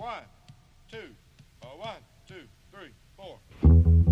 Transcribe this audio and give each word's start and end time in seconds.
One, 0.00 0.22
two, 0.90 1.14
uh, 1.62 1.66
one, 1.76 1.98
two, 2.26 2.44
three, 2.72 2.88
four. 3.18 4.09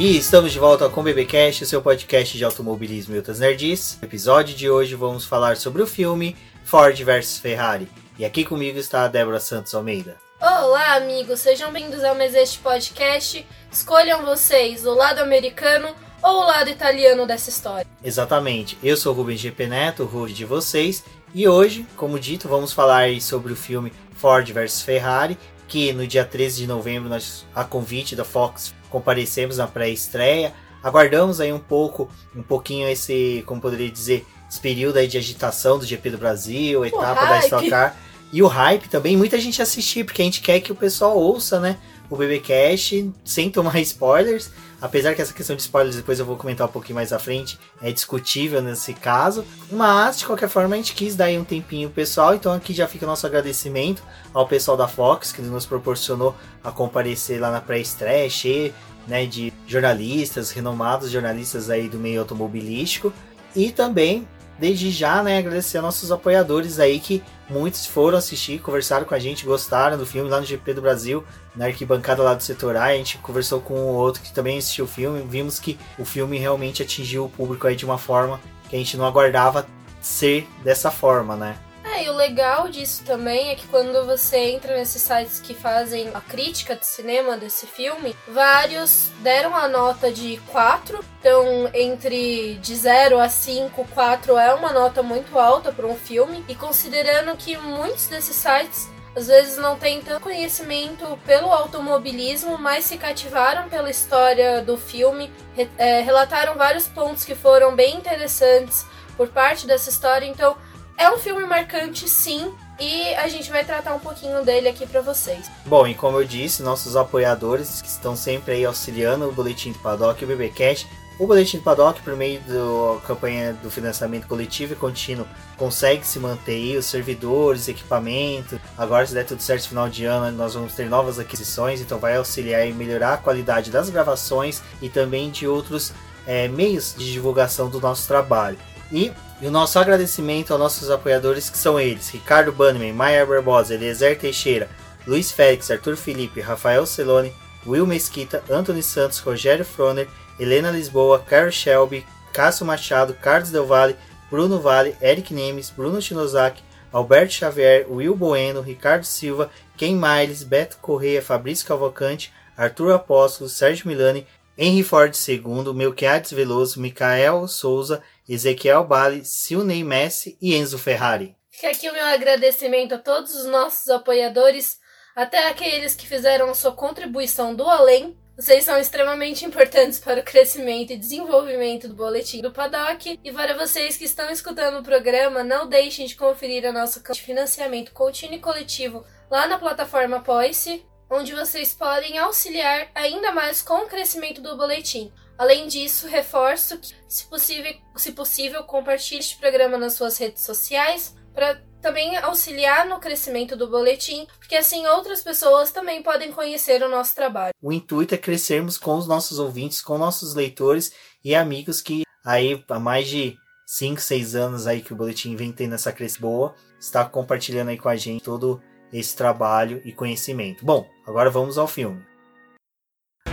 E 0.00 0.16
estamos 0.16 0.52
de 0.52 0.60
volta 0.60 0.88
com 0.88 1.00
o 1.00 1.02
BBcast, 1.02 1.64
o 1.64 1.66
seu 1.66 1.82
podcast 1.82 2.38
de 2.38 2.44
automobilismo 2.44 3.16
e 3.16 3.18
outras 3.18 3.40
nerds. 3.40 3.98
No 4.00 4.06
episódio 4.06 4.54
de 4.54 4.70
hoje 4.70 4.94
vamos 4.94 5.24
falar 5.24 5.56
sobre 5.56 5.82
o 5.82 5.88
filme 5.88 6.36
Ford 6.64 6.96
vs 6.96 7.38
Ferrari. 7.38 7.88
E 8.16 8.24
aqui 8.24 8.44
comigo 8.44 8.78
está 8.78 9.02
a 9.02 9.08
Débora 9.08 9.40
Santos 9.40 9.74
Almeida. 9.74 10.16
Olá, 10.40 10.94
amigos, 10.94 11.40
sejam 11.40 11.72
bem-vindos 11.72 12.04
ao 12.04 12.14
mais 12.14 12.32
este 12.36 12.60
podcast. 12.60 13.44
Escolham 13.72 14.24
vocês 14.24 14.86
o 14.86 14.94
lado 14.94 15.18
americano 15.18 15.88
ou 16.22 16.42
o 16.42 16.46
lado 16.46 16.70
italiano 16.70 17.26
dessa 17.26 17.50
história. 17.50 17.86
Exatamente, 18.00 18.78
eu 18.80 18.96
sou 18.96 19.12
o 19.12 19.16
Rubens 19.16 19.40
GP 19.40 19.66
Neto, 19.66 20.04
o 20.04 20.06
host 20.06 20.32
de 20.32 20.44
vocês, 20.44 21.02
e 21.34 21.48
hoje, 21.48 21.84
como 21.96 22.20
dito, 22.20 22.46
vamos 22.48 22.72
falar 22.72 23.20
sobre 23.20 23.52
o 23.52 23.56
filme 23.56 23.92
Ford 24.14 24.48
vs 24.48 24.80
Ferrari, 24.80 25.36
que 25.66 25.92
no 25.92 26.06
dia 26.06 26.24
13 26.24 26.58
de 26.58 26.66
novembro, 26.68 27.08
nós, 27.08 27.44
a 27.52 27.64
convite 27.64 28.14
da 28.14 28.24
Fox, 28.24 28.72
comparecemos 28.90 29.58
na 29.58 29.66
pré-estreia. 29.66 30.52
Aguardamos 30.82 31.40
aí 31.40 31.52
um 31.52 31.58
pouco, 31.58 32.08
um 32.34 32.42
pouquinho 32.42 32.88
esse, 32.88 33.42
como 33.46 33.60
poderia 33.60 33.90
dizer, 33.90 34.26
esse 34.48 34.60
período 34.60 34.98
aí 34.98 35.06
de 35.06 35.18
agitação 35.18 35.78
do 35.78 35.84
GP 35.84 36.10
do 36.10 36.18
Brasil, 36.18 36.84
etapa 36.84 37.26
da. 37.26 37.38
Stock 37.40 37.68
Car. 37.68 37.96
E 38.32 38.42
o 38.42 38.46
hype 38.46 38.88
também, 38.88 39.16
muita 39.16 39.40
gente 39.40 39.60
assistir, 39.62 40.04
porque 40.04 40.22
a 40.22 40.24
gente 40.24 40.40
quer 40.40 40.60
que 40.60 40.70
o 40.70 40.74
pessoal 40.74 41.16
ouça, 41.16 41.58
né? 41.58 41.78
O 42.10 42.16
BBcast 42.16 43.10
sem 43.24 43.50
tomar 43.50 43.78
spoilers. 43.80 44.50
Apesar 44.80 45.14
que 45.14 45.20
essa 45.20 45.32
questão 45.32 45.56
de 45.56 45.62
spoilers 45.62 45.96
depois 45.96 46.20
eu 46.20 46.26
vou 46.26 46.36
comentar 46.36 46.68
um 46.68 46.70
pouquinho 46.70 46.94
mais 46.94 47.12
à 47.12 47.18
frente, 47.18 47.58
é 47.82 47.90
discutível 47.90 48.62
nesse 48.62 48.94
caso. 48.94 49.44
Mas, 49.72 50.18
de 50.18 50.26
qualquer 50.26 50.48
forma, 50.48 50.74
a 50.74 50.78
gente 50.78 50.94
quis 50.94 51.16
dar 51.16 51.26
aí 51.26 51.38
um 51.38 51.44
tempinho 51.44 51.90
pessoal. 51.90 52.34
Então 52.34 52.52
aqui 52.52 52.72
já 52.72 52.86
fica 52.86 53.04
o 53.04 53.08
nosso 53.08 53.26
agradecimento 53.26 54.02
ao 54.32 54.46
pessoal 54.46 54.76
da 54.76 54.86
Fox, 54.86 55.32
que 55.32 55.42
nos 55.42 55.66
proporcionou 55.66 56.34
a 56.62 56.70
comparecer 56.70 57.40
lá 57.40 57.50
na 57.50 57.60
pré-estreia, 57.60 58.30
cheio 58.30 58.72
né, 59.06 59.26
de 59.26 59.52
jornalistas, 59.66 60.50
renomados 60.52 61.10
jornalistas 61.10 61.70
aí 61.70 61.88
do 61.88 61.98
meio 61.98 62.20
automobilístico. 62.20 63.12
E 63.56 63.72
também, 63.72 64.28
desde 64.58 64.90
já, 64.90 65.22
né, 65.22 65.38
agradecer 65.38 65.80
nossos 65.80 66.10
apoiadores 66.10 66.78
aí 66.78 66.98
que 66.98 67.22
muitos 67.48 67.86
foram 67.86 68.18
assistir, 68.18 68.58
conversaram 68.60 69.06
com 69.06 69.14
a 69.14 69.18
gente, 69.18 69.44
gostaram 69.44 69.96
do 69.96 70.04
filme 70.04 70.28
lá 70.28 70.40
no 70.40 70.46
GP 70.46 70.74
do 70.74 70.82
Brasil, 70.82 71.24
na 71.54 71.66
arquibancada 71.66 72.22
lá 72.22 72.34
do 72.34 72.42
setor 72.42 72.76
A. 72.76 72.84
A 72.84 72.94
gente 72.94 73.18
conversou 73.18 73.60
com 73.60 73.74
o 73.74 73.94
outro 73.94 74.22
que 74.22 74.32
também 74.32 74.58
assistiu 74.58 74.84
o 74.84 74.88
filme, 74.88 75.24
vimos 75.28 75.58
que 75.58 75.78
o 75.98 76.04
filme 76.04 76.38
realmente 76.38 76.82
atingiu 76.82 77.24
o 77.24 77.30
público 77.30 77.66
aí 77.66 77.76
de 77.76 77.84
uma 77.84 77.98
forma 77.98 78.40
que 78.68 78.76
a 78.76 78.78
gente 78.78 78.96
não 78.96 79.06
aguardava 79.06 79.66
ser 80.00 80.46
dessa 80.62 80.90
forma, 80.90 81.36
né? 81.36 81.56
E 82.00 82.08
o 82.08 82.14
legal 82.14 82.68
disso 82.68 83.02
também 83.04 83.50
é 83.50 83.54
que 83.56 83.66
quando 83.66 84.06
você 84.06 84.36
entra 84.36 84.76
nesses 84.76 85.02
sites 85.02 85.40
que 85.40 85.52
fazem 85.52 86.10
a 86.14 86.20
crítica 86.20 86.76
de 86.76 86.86
cinema 86.86 87.36
desse 87.36 87.66
filme, 87.66 88.14
vários 88.28 89.10
deram 89.20 89.54
a 89.54 89.66
nota 89.66 90.12
de 90.12 90.40
4. 90.52 91.04
Então, 91.18 91.68
entre 91.74 92.54
de 92.62 92.76
0 92.76 93.18
a 93.18 93.28
5, 93.28 93.84
4 93.92 94.38
é 94.38 94.54
uma 94.54 94.72
nota 94.72 95.02
muito 95.02 95.38
alta 95.38 95.72
para 95.72 95.86
um 95.86 95.96
filme. 95.96 96.44
E 96.48 96.54
considerando 96.54 97.36
que 97.36 97.56
muitos 97.56 98.06
desses 98.06 98.36
sites 98.36 98.88
às 99.16 99.26
vezes 99.26 99.56
não 99.56 99.76
têm 99.76 100.00
tanto 100.00 100.20
conhecimento 100.20 101.18
pelo 101.26 101.52
automobilismo, 101.52 102.56
mas 102.56 102.84
se 102.84 102.96
cativaram 102.96 103.68
pela 103.68 103.90
história 103.90 104.62
do 104.62 104.78
filme, 104.78 105.32
é, 105.76 106.00
relataram 106.02 106.54
vários 106.54 106.86
pontos 106.86 107.24
que 107.24 107.34
foram 107.34 107.74
bem 107.74 107.96
interessantes 107.96 108.86
por 109.16 109.26
parte 109.28 109.66
dessa 109.66 109.90
história. 109.90 110.24
Então, 110.24 110.56
é 110.98 111.08
um 111.10 111.16
filme 111.16 111.46
marcante, 111.46 112.08
sim, 112.08 112.52
e 112.78 113.14
a 113.14 113.28
gente 113.28 113.50
vai 113.50 113.64
tratar 113.64 113.94
um 113.94 114.00
pouquinho 114.00 114.44
dele 114.44 114.68
aqui 114.68 114.84
pra 114.84 115.00
vocês. 115.00 115.48
Bom, 115.64 115.86
e 115.86 115.94
como 115.94 116.18
eu 116.18 116.24
disse, 116.24 116.62
nossos 116.62 116.96
apoiadores 116.96 117.80
que 117.80 117.88
estão 117.88 118.16
sempre 118.16 118.54
aí 118.54 118.64
auxiliando 118.64 119.28
o 119.28 119.32
Boletim 119.32 119.72
do 119.72 119.78
Paddock 119.78 120.20
e 120.20 120.24
o 120.24 120.28
BBcast. 120.28 120.88
O 121.18 121.26
Boletim 121.26 121.58
do 121.58 121.64
Paddock, 121.64 122.00
por 122.02 122.14
meio 122.16 122.40
da 122.40 123.00
campanha 123.06 123.52
do 123.52 123.70
financiamento 123.70 124.28
coletivo 124.28 124.72
e 124.72 124.76
contínuo, 124.76 125.26
consegue 125.56 126.06
se 126.06 126.18
manter 126.18 126.52
aí, 126.52 126.76
os 126.76 126.86
servidores, 126.86 127.68
equipamento. 127.68 128.60
Agora, 128.76 129.04
se 129.04 129.14
der 129.14 129.24
tudo 129.24 129.42
certo 129.42 129.62
no 129.62 129.68
final 129.68 129.88
de 129.88 130.04
ano, 130.04 130.36
nós 130.36 130.54
vamos 130.54 130.74
ter 130.74 130.88
novas 130.88 131.18
aquisições, 131.18 131.80
então 131.80 131.98
vai 131.98 132.16
auxiliar 132.16 132.68
e 132.68 132.72
melhorar 132.72 133.14
a 133.14 133.18
qualidade 133.18 133.70
das 133.70 133.90
gravações 133.90 134.62
e 134.80 134.88
também 134.88 135.30
de 135.30 135.46
outros 135.46 135.92
eh, 136.24 136.46
meios 136.46 136.94
de 136.96 137.12
divulgação 137.12 137.68
do 137.68 137.80
nosso 137.80 138.06
trabalho. 138.06 138.58
E, 138.90 139.12
e 139.40 139.46
o 139.46 139.50
nosso 139.50 139.78
agradecimento 139.78 140.52
aos 140.52 140.60
nossos 140.60 140.90
apoiadores, 140.90 141.50
que 141.50 141.58
são 141.58 141.78
eles: 141.78 142.08
Ricardo 142.10 142.52
Bannerman, 142.52 142.92
Maia 142.92 143.24
Barbosa, 143.26 143.74
Eliezer 143.74 144.18
Teixeira, 144.18 144.68
Luiz 145.06 145.30
Félix, 145.30 145.70
Arthur 145.70 145.96
Felipe, 145.96 146.40
Rafael 146.40 146.86
Celone, 146.86 147.32
Will 147.66 147.86
Mesquita, 147.86 148.42
Anthony 148.50 148.82
Santos, 148.82 149.18
Rogério 149.18 149.64
Froner, 149.64 150.08
Helena 150.38 150.70
Lisboa, 150.70 151.18
Carlos 151.18 151.54
Shelby, 151.54 152.06
Cássio 152.32 152.64
Machado, 152.64 153.14
Carlos 153.14 153.50
Del 153.50 153.64
Valle, 153.64 153.96
Bruno 154.30 154.60
Vale, 154.60 154.96
Eric 155.00 155.32
Nemes, 155.32 155.70
Bruno 155.70 156.00
Shinozaki, 156.00 156.62
Alberto 156.92 157.32
Xavier, 157.32 157.86
Will 157.88 158.14
Bueno, 158.14 158.62
Ricardo 158.62 159.04
Silva, 159.04 159.50
Ken 159.76 159.98
Miles, 159.98 160.42
Beto 160.42 160.76
Correia, 160.80 161.20
Fabrício 161.20 161.66
Cavalcante, 161.66 162.32
Arthur 162.56 162.92
Apóstolo, 162.92 163.48
Sérgio 163.48 163.86
Milani, 163.86 164.26
Henry 164.60 164.82
Ford 164.82 165.14
II, 165.14 165.72
Melquiades 165.72 166.32
Veloso, 166.32 166.80
Micael 166.80 167.46
Souza, 167.46 168.02
Ezequiel 168.28 168.82
Bale, 168.82 169.24
Silney 169.24 169.84
Messi 169.84 170.36
e 170.42 170.56
Enzo 170.56 170.76
Ferrari. 170.76 171.36
Fica 171.48 171.68
aqui 171.68 171.88
o 171.88 171.92
meu 171.92 172.04
agradecimento 172.04 172.96
a 172.96 172.98
todos 172.98 173.36
os 173.36 173.46
nossos 173.46 173.88
apoiadores, 173.88 174.80
até 175.14 175.46
aqueles 175.46 175.94
que 175.94 176.08
fizeram 176.08 176.52
sua 176.56 176.72
contribuição 176.72 177.54
do 177.54 177.68
além. 177.68 178.18
Vocês 178.36 178.64
são 178.64 178.76
extremamente 178.76 179.44
importantes 179.44 180.00
para 180.00 180.20
o 180.20 180.24
crescimento 180.24 180.92
e 180.92 180.96
desenvolvimento 180.96 181.86
do 181.86 181.94
boletim 181.94 182.42
do 182.42 182.50
Paddock. 182.50 183.16
E 183.22 183.32
para 183.32 183.56
vocês 183.56 183.96
que 183.96 184.06
estão 184.06 184.28
escutando 184.28 184.80
o 184.80 184.84
programa, 184.84 185.44
não 185.44 185.68
deixem 185.68 186.04
de 186.04 186.16
conferir 186.16 186.66
a 186.66 186.72
nossa 186.72 186.98
campanha 186.98 187.14
de 187.14 187.22
financiamento 187.22 187.92
contínuo 187.92 188.34
e 188.34 188.40
coletivo 188.40 189.04
lá 189.30 189.46
na 189.46 189.56
plataforma 189.56 190.16
Apoice, 190.16 190.84
onde 191.10 191.34
vocês 191.34 191.74
podem 191.74 192.18
auxiliar 192.18 192.88
ainda 192.94 193.32
mais 193.32 193.62
com 193.62 193.84
o 193.84 193.88
crescimento 193.88 194.40
do 194.40 194.56
boletim. 194.56 195.12
Além 195.38 195.68
disso, 195.68 196.08
reforço 196.08 196.78
que, 196.78 196.92
se 197.08 197.26
possível, 197.26 197.74
se 197.96 198.12
possível 198.12 198.64
compartilhe 198.64 199.20
este 199.20 199.36
programa 199.38 199.78
nas 199.78 199.94
suas 199.94 200.18
redes 200.18 200.42
sociais 200.42 201.14
para 201.32 201.62
também 201.80 202.16
auxiliar 202.16 202.86
no 202.86 202.98
crescimento 202.98 203.56
do 203.56 203.68
boletim, 203.68 204.26
porque 204.38 204.56
assim 204.56 204.84
outras 204.86 205.22
pessoas 205.22 205.70
também 205.70 206.02
podem 206.02 206.32
conhecer 206.32 206.82
o 206.82 206.88
nosso 206.88 207.14
trabalho. 207.14 207.54
O 207.62 207.72
intuito 207.72 208.14
é 208.14 208.18
crescermos 208.18 208.76
com 208.76 208.96
os 208.96 209.06
nossos 209.06 209.38
ouvintes, 209.38 209.80
com 209.80 209.96
nossos 209.96 210.34
leitores 210.34 210.92
e 211.24 211.34
amigos 211.36 211.80
que 211.80 212.02
aí 212.24 212.64
há 212.68 212.80
mais 212.80 213.06
de 213.06 213.36
5, 213.64 214.00
6 214.00 214.34
anos 214.34 214.66
aí 214.66 214.82
que 214.82 214.92
o 214.92 214.96
boletim 214.96 215.36
vem 215.36 215.52
tendo 215.52 215.76
essa 215.76 215.92
crescimento 215.92 216.22
boa, 216.28 216.54
está 216.80 217.04
compartilhando 217.04 217.68
aí 217.68 217.78
com 217.78 217.88
a 217.88 217.96
gente 217.96 218.24
todo 218.24 218.60
esse 218.92 219.16
trabalho 219.16 219.80
e 219.84 219.92
conhecimento. 219.92 220.64
Bom, 220.64 220.88
agora 221.06 221.30
vamos 221.30 221.58
ao 221.58 221.66
filme. 221.66 222.02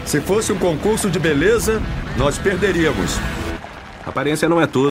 Se 0.06 0.22
fosse 0.22 0.52
um 0.52 0.60
concurso 0.60 1.10
de 1.10 1.20
beleza, 1.20 1.82
nós 2.18 2.38
perderíamos. 2.38 3.12
Aparência 4.06 4.48
não 4.48 4.62
é 4.62 4.68
tudo. 4.68 4.90